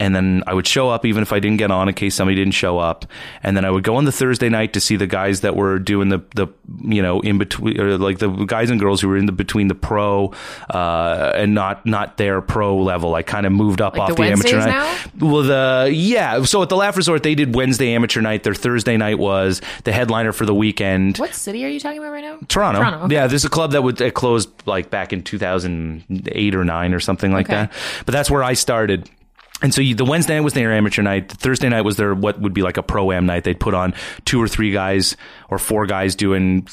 [0.00, 2.34] and then I would show up even if I didn't get on in case somebody
[2.34, 3.06] didn't show up.
[3.44, 5.78] And then I would go on the Thursday night to see the guys that were
[5.78, 6.48] doing the, the
[6.84, 9.68] you know, in between, or like the guys and girls who were in the between
[9.68, 10.32] the pro
[10.70, 13.14] uh, and not not their pro level.
[13.14, 15.06] I kind of moved up Like off the the, amateur night.
[15.20, 16.42] Well, the yeah.
[16.42, 18.42] So at the Laugh Resort, they did Wednesday amateur night.
[18.42, 21.18] Their Thursday night was the headliner for the weekend.
[21.18, 22.38] What city are you talking about right now?
[22.48, 22.80] Toronto.
[22.80, 23.14] Toronto, okay.
[23.14, 27.00] Yeah, there's a club that would it closed like back in 2008 or 9 or
[27.00, 27.54] something like Okay.
[27.54, 27.72] that.
[28.06, 29.08] But that's where I started.
[29.62, 31.28] And so you, the Wednesday night was their amateur night.
[31.28, 33.44] The Thursday night was their what would be like a pro am night.
[33.44, 33.94] They'd put on
[34.24, 35.16] two or three guys
[35.50, 36.66] or four guys doing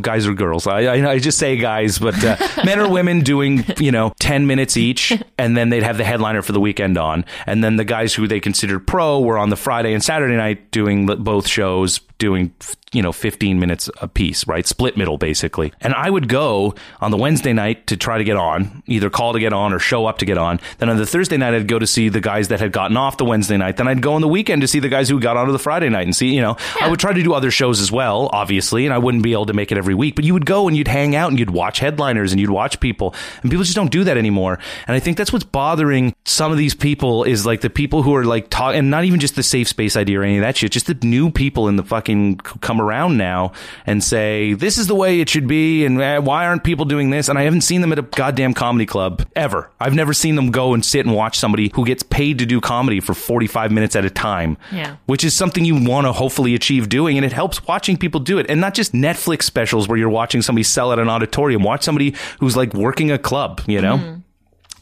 [0.00, 0.66] guys or girls.
[0.66, 4.46] I, I, I just say guys, but uh, men or women doing you know ten
[4.46, 7.84] minutes each, and then they'd have the headliner for the weekend on, and then the
[7.84, 12.00] guys who they considered pro were on the Friday and Saturday night doing both shows
[12.18, 12.54] doing
[12.92, 14.66] you know 15 minutes a piece right?
[14.66, 15.72] Split middle basically.
[15.80, 19.32] And i would go on the wednesday night to try to get on either call
[19.32, 20.60] to get on or show up to get on.
[20.78, 23.16] Then on the thursday night i'd go to see the guys that had gotten off
[23.16, 23.76] the wednesday night.
[23.76, 25.88] Then i'd go on the weekend to see the guys who got onto the friday
[25.88, 26.86] night and see you know yeah.
[26.86, 29.46] i would try to do other shows as well obviously and i wouldn't be able
[29.46, 31.50] to make it every week but you would go and you'd hang out and you'd
[31.50, 35.00] watch headliners and you'd watch people and people just don't do that anymore and i
[35.00, 38.48] think that's what's bothering some of these people is like the people who are like
[38.50, 40.86] talking and not even just the safe space idea or any of that shit just
[40.86, 43.52] the new people in the fucking come around now
[43.86, 47.10] and say this is the way it should be, and eh, why aren't people doing
[47.10, 47.28] this?
[47.28, 49.70] And I haven't seen them at a goddamn comedy club ever.
[49.80, 52.60] I've never seen them go and sit and watch somebody who gets paid to do
[52.60, 54.56] comedy for 45 minutes at a time.
[54.72, 54.96] Yeah.
[55.06, 58.38] Which is something you want to hopefully achieve doing, and it helps watching people do
[58.38, 61.62] it, and not just Netflix specials where you're watching somebody sell at an auditorium.
[61.62, 63.98] Watch somebody who's like working a club, you know.
[63.98, 64.20] Mm-hmm.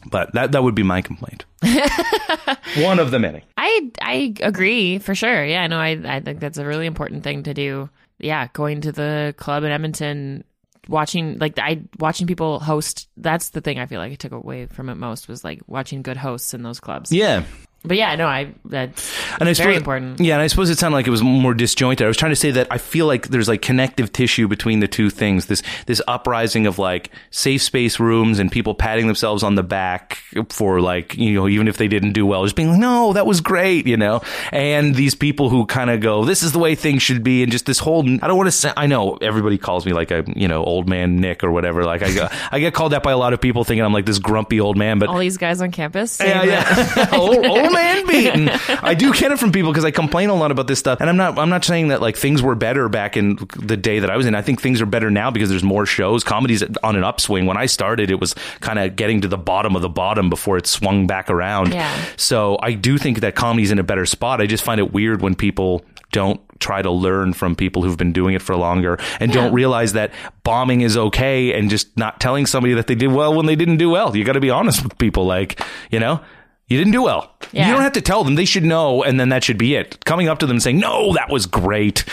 [0.09, 1.45] But that that would be my complaint.
[2.77, 3.43] One of the many.
[3.57, 5.45] I I agree for sure.
[5.45, 7.89] Yeah, no, I I think that's a really important thing to do.
[8.19, 10.43] Yeah, going to the club in Edmonton,
[10.87, 13.07] watching like I watching people host.
[13.17, 16.01] That's the thing I feel like I took away from it most was like watching
[16.01, 17.11] good hosts in those clubs.
[17.11, 17.43] Yeah,
[17.85, 20.21] but yeah, no, I that's and I very important.
[20.21, 22.05] Yeah, and I suppose it sounded like it was more disjointed.
[22.05, 24.87] I was trying to say that I feel like there's like connective tissue between the
[24.87, 25.47] two things.
[25.47, 30.19] This this uprising of like safe space rooms and people patting themselves on the back
[30.49, 33.25] for like you know even if they didn't do well, just being like, no, that
[33.25, 34.21] was great, you know.
[34.53, 37.51] And these people who kind of go, this is the way things should be, and
[37.51, 38.03] just this whole.
[38.07, 38.71] I don't want to say.
[38.77, 41.83] I know everybody calls me like a you know old man Nick or whatever.
[41.83, 44.19] Like I I get called that by a lot of people thinking I'm like this
[44.19, 44.99] grumpy old man.
[44.99, 48.49] But all these guys on campus, yeah, yeah, old, old man Beaton.
[48.81, 51.09] I do get it from people because I complain a lot about this stuff, and
[51.09, 51.37] I'm not.
[51.37, 54.25] I'm not saying that like things were better back in the day that I was
[54.25, 54.35] in.
[54.35, 56.23] I think things are better now because there's more shows.
[56.23, 57.45] Comedy's on an upswing.
[57.45, 60.57] When I started, it was kind of getting to the bottom of the bottom before
[60.57, 61.73] it swung back around.
[61.73, 62.05] Yeah.
[62.17, 64.41] So I do think that comedy's in a better spot.
[64.41, 68.13] I just find it weird when people don't try to learn from people who've been
[68.13, 69.41] doing it for longer and yeah.
[69.41, 70.13] don't realize that
[70.43, 73.77] bombing is okay and just not telling somebody that they did well when they didn't
[73.77, 74.15] do well.
[74.15, 75.25] You got to be honest with people.
[75.25, 75.61] Like,
[75.91, 76.21] you know,
[76.67, 77.31] you didn't do well.
[77.51, 77.67] Yeah.
[77.67, 80.03] You don't have to tell them; they should know, and then that should be it.
[80.05, 82.05] Coming up to them saying, "No, that was great,"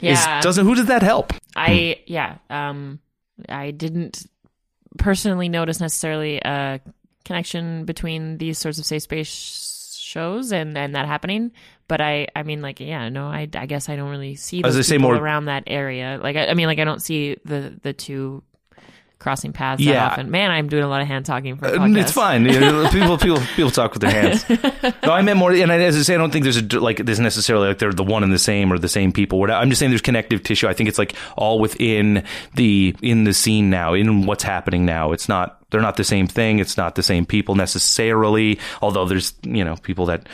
[0.00, 0.38] yeah.
[0.38, 0.64] Is, doesn't.
[0.64, 1.32] Who does that help?
[1.54, 2.38] I yeah.
[2.50, 3.00] Um,
[3.48, 4.26] I didn't
[4.98, 6.80] personally notice necessarily a
[7.24, 11.52] connection between these sorts of safe space shows and and that happening.
[11.86, 14.76] But I I mean like yeah no I I guess I don't really see those
[14.76, 16.18] As I say more around that area.
[16.22, 18.42] Like I, I mean like I don't see the the two
[19.18, 19.94] crossing paths yeah.
[19.94, 20.30] that often.
[20.30, 22.44] Man, I'm doing a lot of hand talking for uh, It's fine.
[22.90, 24.48] people people people talk with their hands.
[25.02, 25.52] no, I meant more.
[25.52, 28.04] And as I say, I don't think there's a like there's necessarily like they're the
[28.04, 29.42] one and the same or the same people.
[29.50, 30.68] I'm just saying there's connective tissue.
[30.68, 35.12] I think it's like all within the in the scene now, in what's happening now.
[35.12, 36.60] It's not they're not the same thing.
[36.60, 40.26] It's not the same people necessarily, although there's, you know, people that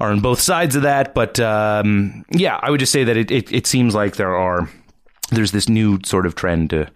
[0.00, 1.14] are on both sides of that.
[1.14, 4.70] But, um, yeah, I would just say that it, it, it seems like there are,
[5.30, 6.90] there's this new sort of trend to,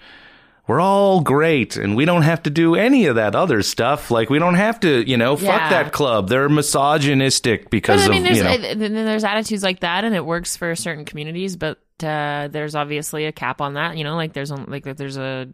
[0.72, 4.10] we're all great and we don't have to do any of that other stuff.
[4.10, 5.58] Like we don't have to, you know, yeah.
[5.58, 6.30] fuck that club.
[6.30, 9.04] They're misogynistic because but, I mean, of, you know.
[9.04, 13.32] there's attitudes like that and it works for certain communities, but uh, there's obviously a
[13.32, 15.46] cap on that, you know, like there's only, like there's a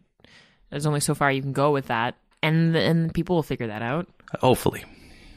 [0.71, 2.15] there's only so far you can go with that.
[2.41, 4.07] And and people will figure that out.
[4.39, 4.85] Hopefully.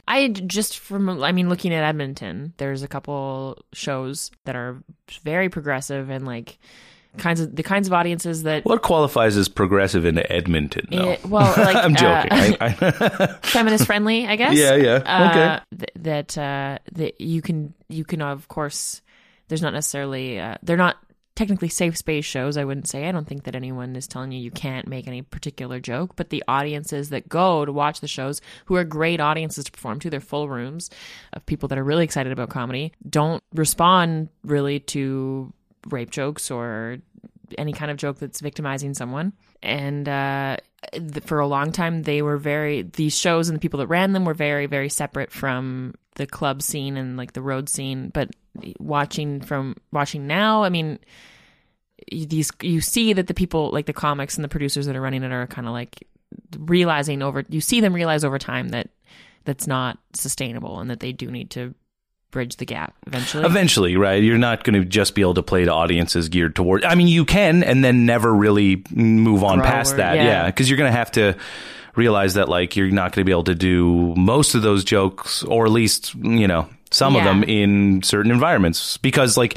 [0.06, 4.80] I just from I mean looking at Edmonton, there's a couple shows that are
[5.24, 6.60] very progressive and like
[7.18, 11.10] kinds of the kinds of audiences that what qualifies as progressive in Edmonton though?
[11.10, 12.32] It, well like i'm joking.
[12.32, 14.56] Uh, I, I feminist friendly i guess?
[14.56, 14.94] Yeah yeah.
[15.04, 15.78] Uh, okay.
[15.78, 19.02] th- that uh that you can you can of course
[19.48, 20.96] there's not necessarily uh, they're not
[21.34, 23.06] technically safe space shows i wouldn't say.
[23.06, 26.30] I don't think that anyone is telling you you can't make any particular joke but
[26.30, 30.10] the audiences that go to watch the shows who are great audiences to perform to
[30.10, 30.88] they're full rooms
[31.34, 35.52] of people that are really excited about comedy don't respond really to
[35.88, 36.98] rape jokes or
[37.58, 39.32] any kind of joke that's victimizing someone.
[39.62, 40.56] And uh,
[41.24, 44.24] for a long time, they were very, these shows and the people that ran them
[44.24, 48.08] were very, very separate from the club scene and like the road scene.
[48.08, 48.30] But
[48.78, 50.98] watching from, watching now, I mean,
[52.10, 55.22] these, you see that the people, like the comics and the producers that are running
[55.22, 56.06] it are kind of like
[56.58, 58.88] realizing over, you see them realize over time that
[59.44, 61.74] that's not sustainable and that they do need to
[62.32, 63.44] bridge the gap eventually.
[63.44, 64.20] Eventually, right?
[64.22, 66.84] You're not going to just be able to play to audiences geared toward.
[66.84, 70.16] I mean, you can, and then never really move on Grow past that.
[70.16, 71.36] Yeah, because yeah, you're going to have to
[71.94, 75.44] realize that like you're not going to be able to do most of those jokes,
[75.44, 79.56] or at least you know some of them in certain environments because like.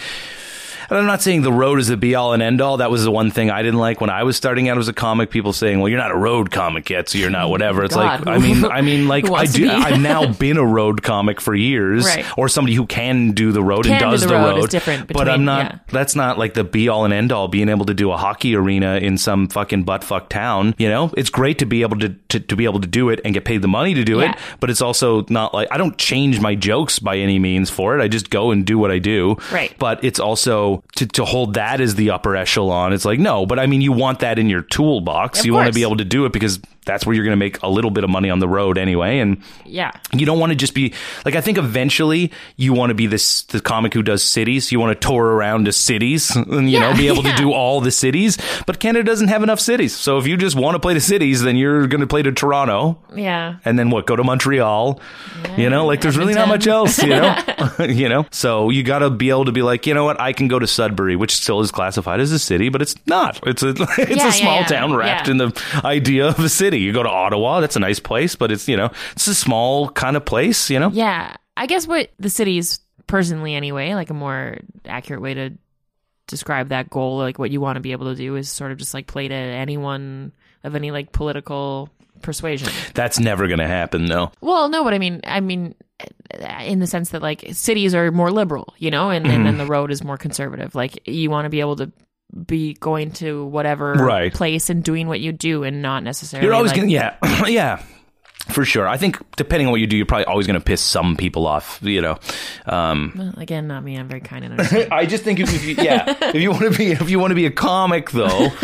[0.89, 2.77] And I'm not saying the road is the be all and end all.
[2.77, 4.93] That was the one thing I didn't like when I was starting out as a
[4.93, 5.29] comic.
[5.29, 8.25] People saying, "Well, you're not a road comic yet, so you're not whatever." It's like,
[8.27, 9.69] I mean, I mean, like I do.
[9.69, 12.25] I've now been a road comic for years, Right.
[12.37, 14.69] or somebody who can do the road and Can do does the the road road.
[14.69, 15.71] different but I'm not.
[15.71, 15.79] yeah.
[15.91, 17.47] That's not like the be all and end all.
[17.47, 21.11] Being able to do a hockey arena in some fucking butt fuck town, you know,
[21.17, 23.45] it's great to be able to, to to be able to do it and get
[23.45, 24.31] paid the money to do Yeah.
[24.31, 24.37] it.
[24.59, 28.03] But it's also not like I don't change my jokes by any means for it.
[28.03, 29.37] I just go and do what I do.
[29.51, 29.73] Right.
[29.79, 32.93] But it's also to to hold that as the upper echelon.
[32.93, 35.39] It's like no, but I mean, you want that in your toolbox.
[35.39, 37.37] Of you want to be able to do it because that's where you're going to
[37.37, 39.19] make a little bit of money on the road anyway.
[39.19, 39.91] And Yeah.
[40.13, 40.93] you don't want to just be
[41.25, 44.71] like I think eventually you want to be this the comic who does cities.
[44.71, 47.35] You want to tour around to cities and you Yeah, know be able yeah.
[47.35, 48.37] to do all the cities.
[48.65, 49.95] But Canada doesn't have enough cities.
[49.95, 52.31] So if you just want to play to cities, then you're going to play to
[52.31, 53.55] Toronto Yeah.
[53.65, 54.05] and then what?
[54.05, 54.99] Go to Montreal.
[55.57, 57.01] you know, like there's really not much else.
[57.01, 57.35] You know,
[57.87, 58.25] you know.
[58.31, 60.19] So you got to be able to be like, you know what?
[60.19, 63.39] I can go to Sudbury, which still is classified as a city, but it's not.
[63.47, 65.31] It's a it's Yeah, a small yeah, town wrapped yeah.
[65.31, 66.74] in the idea of a city.
[66.77, 69.89] You go to Ottawa, that's a nice place, but it's you know it's a small
[69.89, 70.69] kind of place.
[70.69, 70.89] You know.
[70.91, 71.35] Yeah.
[71.57, 75.51] I guess what the cities, personally anyway, like a more accurate way to
[76.27, 78.77] describe that goal, like what you want to be able to do is sort of
[78.77, 80.33] just like play to anyone
[80.65, 81.87] of any like political
[82.21, 82.67] persuasion.
[82.93, 84.31] That's never going to happen, though.
[84.41, 85.75] Well, no, but I mean, I mean,
[86.61, 89.43] in the sense that like cities are more liberal, you know, and, and Mm-hmm.
[89.45, 90.75] then the road is more conservative.
[90.75, 91.91] Like you want to be able to
[92.45, 94.33] be going to whatever Right.
[94.33, 96.45] place and doing what you do, and not necessarily.
[96.45, 97.15] You're always like, going to, yeah,
[97.47, 97.83] yeah,
[98.49, 98.87] for sure.
[98.87, 101.47] I think depending on what you do, you're probably always going to piss some people
[101.47, 102.17] off, you know.
[102.65, 103.95] Um, Well, again, not me.
[103.95, 104.61] I'm very kind and.
[104.91, 107.31] I just think if, if you, yeah, if you want to be, if you want
[107.31, 108.49] to be a comic, though,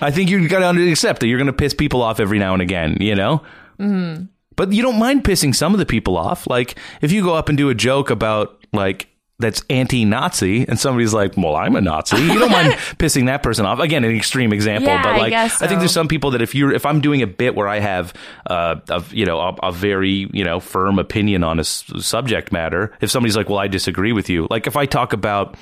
[0.00, 2.54] I think you got to accept that you're going to piss people off every now
[2.54, 3.42] and again, you know.
[3.78, 4.24] Mm-hmm.
[4.56, 6.46] But you don't mind pissing some of the people off.
[6.46, 9.08] Like if you go up and do a joke about like
[9.40, 13.66] that's anti-Nazi, and somebody's like, "Well, I'm a Nazi," you don't mind pissing that person
[13.66, 13.80] off.
[13.80, 16.42] Again, an extreme example, Yeah, but I like guess I think there's some people that
[16.42, 18.12] if you're if I'm doing a bit where I have
[18.46, 22.52] uh, a you know a, a very you know firm opinion on a s- subject
[22.52, 25.56] matter, if somebody's like, "Well, I disagree with you," like if I talk about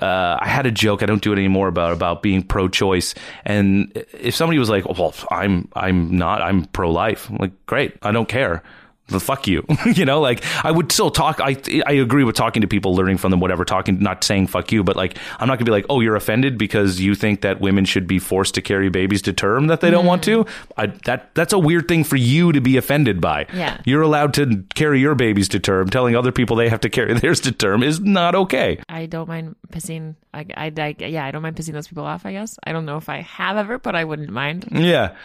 [0.00, 3.92] uh, I had a joke I don't do it anymore about about being pro-choice, and
[4.12, 8.28] if somebody was like, "Well, I'm I'm not I'm pro-life," I'm like, "Great, I don't
[8.28, 8.62] care."
[9.08, 10.20] The fuck you, you know.
[10.20, 11.40] Like I would still talk.
[11.40, 11.56] I
[11.86, 13.64] I agree with talking to people, learning from them, whatever.
[13.64, 16.56] Talking, not saying fuck you, but like I'm not gonna be like, oh, you're offended
[16.56, 19.90] because you think that women should be forced to carry babies to term that they
[19.90, 20.44] don't want to.
[20.44, 20.80] Mm-hmm.
[20.80, 23.46] I, that that's a weird thing for you to be offended by.
[23.52, 23.80] Yeah.
[23.84, 25.90] you're allowed to carry your babies to term.
[25.90, 28.78] Telling other people they have to carry theirs to term is not okay.
[28.88, 30.14] I don't mind pissing.
[30.32, 32.24] I, I, I, yeah, I don't mind pissing those people off.
[32.24, 34.68] I guess I don't know if I have ever, but I wouldn't mind.
[34.70, 35.16] Yeah.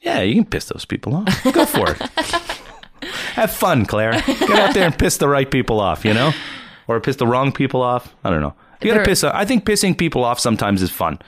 [0.00, 1.44] Yeah, you can piss those people off.
[1.52, 2.42] Go for it.
[3.36, 4.12] Have fun, Clare.
[4.12, 6.32] Get out there and piss the right people off, you know?
[6.88, 8.14] Or piss the wrong people off.
[8.24, 8.54] I don't know.
[8.80, 9.24] You gotta piss.
[9.24, 11.18] I think pissing people off sometimes is fun.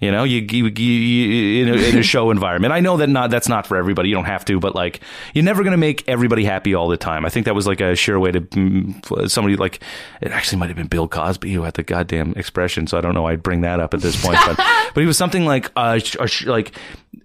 [0.00, 2.74] You know, you, you, you, you in, a, in a show environment.
[2.74, 4.10] I know that not that's not for everybody.
[4.10, 5.00] You don't have to, but like
[5.32, 7.24] you're never gonna make everybody happy all the time.
[7.24, 9.80] I think that was like a sure way to mm, somebody like
[10.20, 12.86] it actually might have been Bill Cosby who had the goddamn expression.
[12.86, 13.22] So I don't know.
[13.22, 14.56] why I'd bring that up at this point, but
[14.94, 16.72] but he was something like uh sh- a sh- like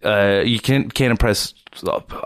[0.04, 1.54] uh you can't can't impress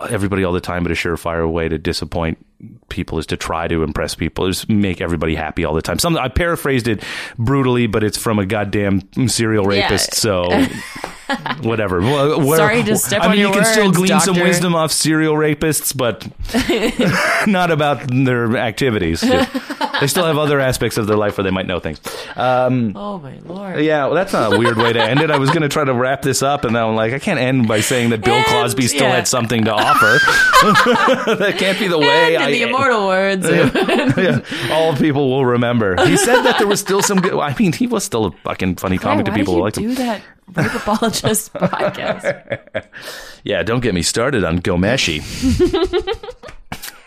[0.10, 2.44] everybody all the time, but a surefire way to disappoint
[2.90, 6.00] people is to try to impress people, is make everybody happy all the time.
[6.00, 7.04] Some I paraphrased it
[7.38, 9.84] brutally, but it's from a goddamn serial Yeah.
[9.84, 10.48] rapist, so
[11.62, 12.00] whatever.
[12.02, 14.92] Well, where- Sorry to step I mean, you can still words, glean some wisdom off
[14.92, 16.28] serial rapists, but
[17.48, 19.22] not about their activities.
[19.22, 22.00] they still have other aspects of their life where they might know things.
[22.36, 23.80] Um, Oh my lord!
[23.82, 25.32] yeah, well, that's not a weird way to end it.
[25.32, 27.40] I was going to try to wrap this up, and then I'm like, I can't
[27.40, 29.16] end by saying that Bill And, Cosby still yeah.
[29.16, 30.20] had something to offer.
[31.38, 32.36] that can't be the way.
[32.36, 34.42] And I, in the immortal words, yeah,
[34.72, 35.96] all people will remember.
[36.06, 37.34] He said that there was still some good.
[37.40, 39.84] I mean, he was still a fucking funny comic to people did who liked you
[39.90, 39.96] him.
[39.96, 40.22] do that
[40.56, 42.86] rape apologist podcast?
[43.44, 45.22] Yeah, don't get me started on Ghomeshi.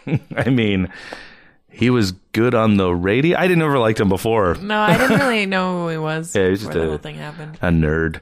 [0.36, 0.88] I mean,
[1.68, 3.36] he was good on the radio.
[3.38, 4.54] I didn't ever liked him before.
[4.56, 6.98] No, I didn't really know who he was Yeah, he's before just the a- whole
[6.98, 7.58] thing happened.
[7.60, 8.20] a nerd.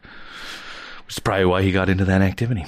[1.07, 2.65] Which is probably why he got into that activity.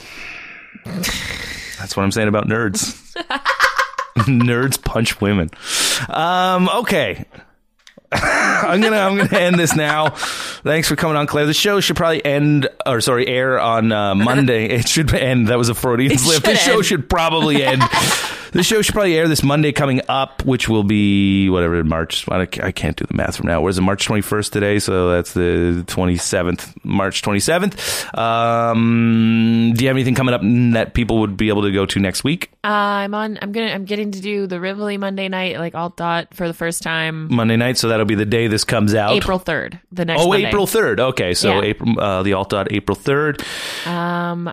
[0.85, 2.95] That's what I'm saying about nerds.
[4.17, 5.51] nerds punch women.
[6.09, 7.25] Um, okay.
[8.13, 10.11] I'm gonna I'm gonna end this now.
[10.11, 11.47] Thanks for coming on, Clare.
[11.47, 14.67] The show should probably end or sorry, air on uh, Monday.
[14.77, 15.49] It should end.
[15.49, 16.43] That was a Freudian slip.
[16.43, 17.83] The show should probably end
[18.53, 22.27] This show should probably air this Monday coming up, which will be whatever March.
[22.31, 23.61] I can't do the math from now.
[23.61, 23.83] Where's it?
[23.83, 28.17] March 21st today, so that's the 27th, March 27th.
[28.17, 30.41] Um, do you have anything coming up
[30.75, 32.51] that people would be able to go to next week?
[32.65, 32.69] Uh,
[33.05, 33.39] I'm on.
[33.43, 33.69] I'm gonna.
[33.69, 37.33] I'm getting to do the Rivoli Monday night, like alt dot for the first time.
[37.33, 39.13] Monday night, so that'll be the day this comes out.
[39.13, 40.23] April third, the next.
[40.23, 40.49] Oh, Monday.
[40.49, 41.01] April 3rd.
[41.01, 41.63] Okay, so Yeah.
[41.63, 43.43] April uh, the alt dot April 3rd.
[43.87, 44.53] Um,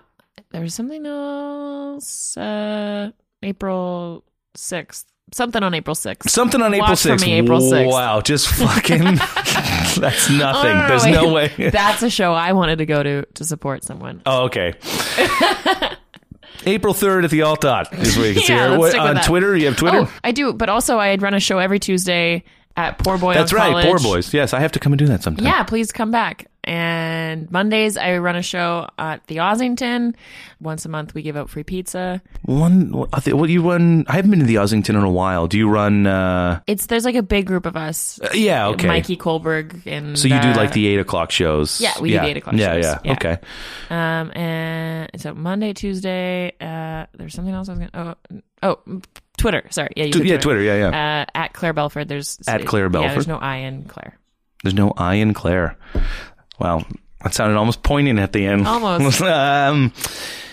[0.50, 2.36] there's something else.
[2.36, 3.10] Uh,
[3.42, 5.06] April sixth.
[5.32, 6.30] Something on April sixth.
[6.30, 7.22] Something on April Watch for 6th.
[7.26, 7.90] me, April 6th.
[7.90, 9.02] Wow, just fucking.
[10.00, 10.70] that's nothing.
[10.70, 11.12] Oh, no, There's wait.
[11.12, 11.48] no way.
[11.70, 14.22] That's a show I wanted to go to to support someone.
[14.26, 14.74] Oh, okay.
[16.66, 18.68] April 3rd at the Alt Dot is where you can see Yeah, her.
[18.70, 19.22] let's What- stick with on.
[19.24, 19.98] Twitter, you have Twitter?
[20.02, 22.42] Oh, I do, but also I'd run a show every Tuesday
[22.76, 23.34] at Poor Boy.
[23.34, 23.86] That's right, College.
[23.86, 24.32] Poor Boys.
[24.34, 25.44] Yes, I have to come and do that sometime.
[25.44, 26.46] Yeah, please come back.
[26.66, 30.14] And Mondays I run a show at the Ossington.
[30.60, 32.22] Once a month we give out free pizza.
[32.42, 34.06] One, what what you run?
[34.08, 35.46] I haven't been to the Ossington in a while.
[35.46, 36.06] Do you run?
[36.06, 38.18] uh It's there's like a big group of us.
[38.32, 38.86] Yeah, okay.
[38.88, 41.82] Mikey Kolberg and So you do uh, like the eight o'clock shows?
[41.82, 42.84] Yeah, we do the 8 o'clock yeah, shows.
[42.84, 43.12] Yeah, Yeah.
[43.12, 43.38] Okay.
[43.90, 49.00] um and so Monday, Tuesday, uh there's something else I was gonna oh oh
[49.36, 49.64] Twitter.
[49.70, 49.92] Sorry.
[49.96, 50.62] Yeah, you Tw- said yeah, Twitter.
[50.62, 51.22] Yeah, yeah.
[51.22, 53.14] Uh, at Clare Belford, there's At Clare Yeah, Belford.
[53.14, 54.18] there's no I in Clare.
[54.62, 55.76] There's no I in Clare.
[56.58, 56.84] Wow,
[57.22, 58.66] that sounded almost poignant at the end.
[58.66, 59.20] Almost.
[59.22, 59.92] um,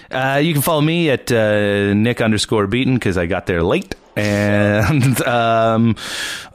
[0.09, 3.95] uh, you can follow me at uh, Nick underscore Beaton because I got there late.
[4.13, 5.95] And um,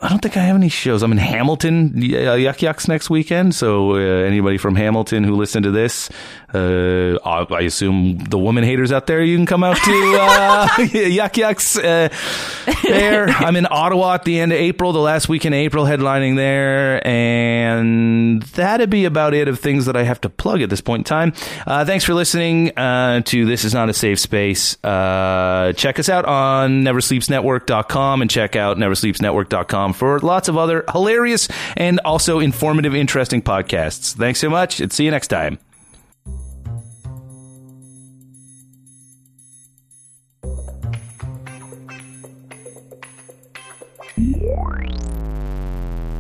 [0.02, 1.02] I don't think I have any shows.
[1.02, 3.54] I'm in Hamilton, uh, Yuk Yuks next weekend.
[3.54, 6.10] So uh, anybody from Hamilton who listened to this,
[6.56, 10.68] uh, I I assume the woman haters out there, you can come out to uh,
[10.78, 13.28] Yuk Yuks uh, there.
[13.28, 17.06] I'm in Ottawa at the end of April, the last week in April, headlining there.
[17.06, 21.00] And that'd be about it of things that I have to plug at this point
[21.00, 21.32] in time.
[21.66, 24.82] Uh, thanks for listening uh, to This Is Not a Safe Space.
[24.84, 31.48] Uh, check us out on neversleepsnetwork.com and check out neversleepsnetwork.com for lots of other hilarious
[31.76, 34.14] and also informative, interesting podcasts.
[34.14, 35.58] Thanks so much and see you next time.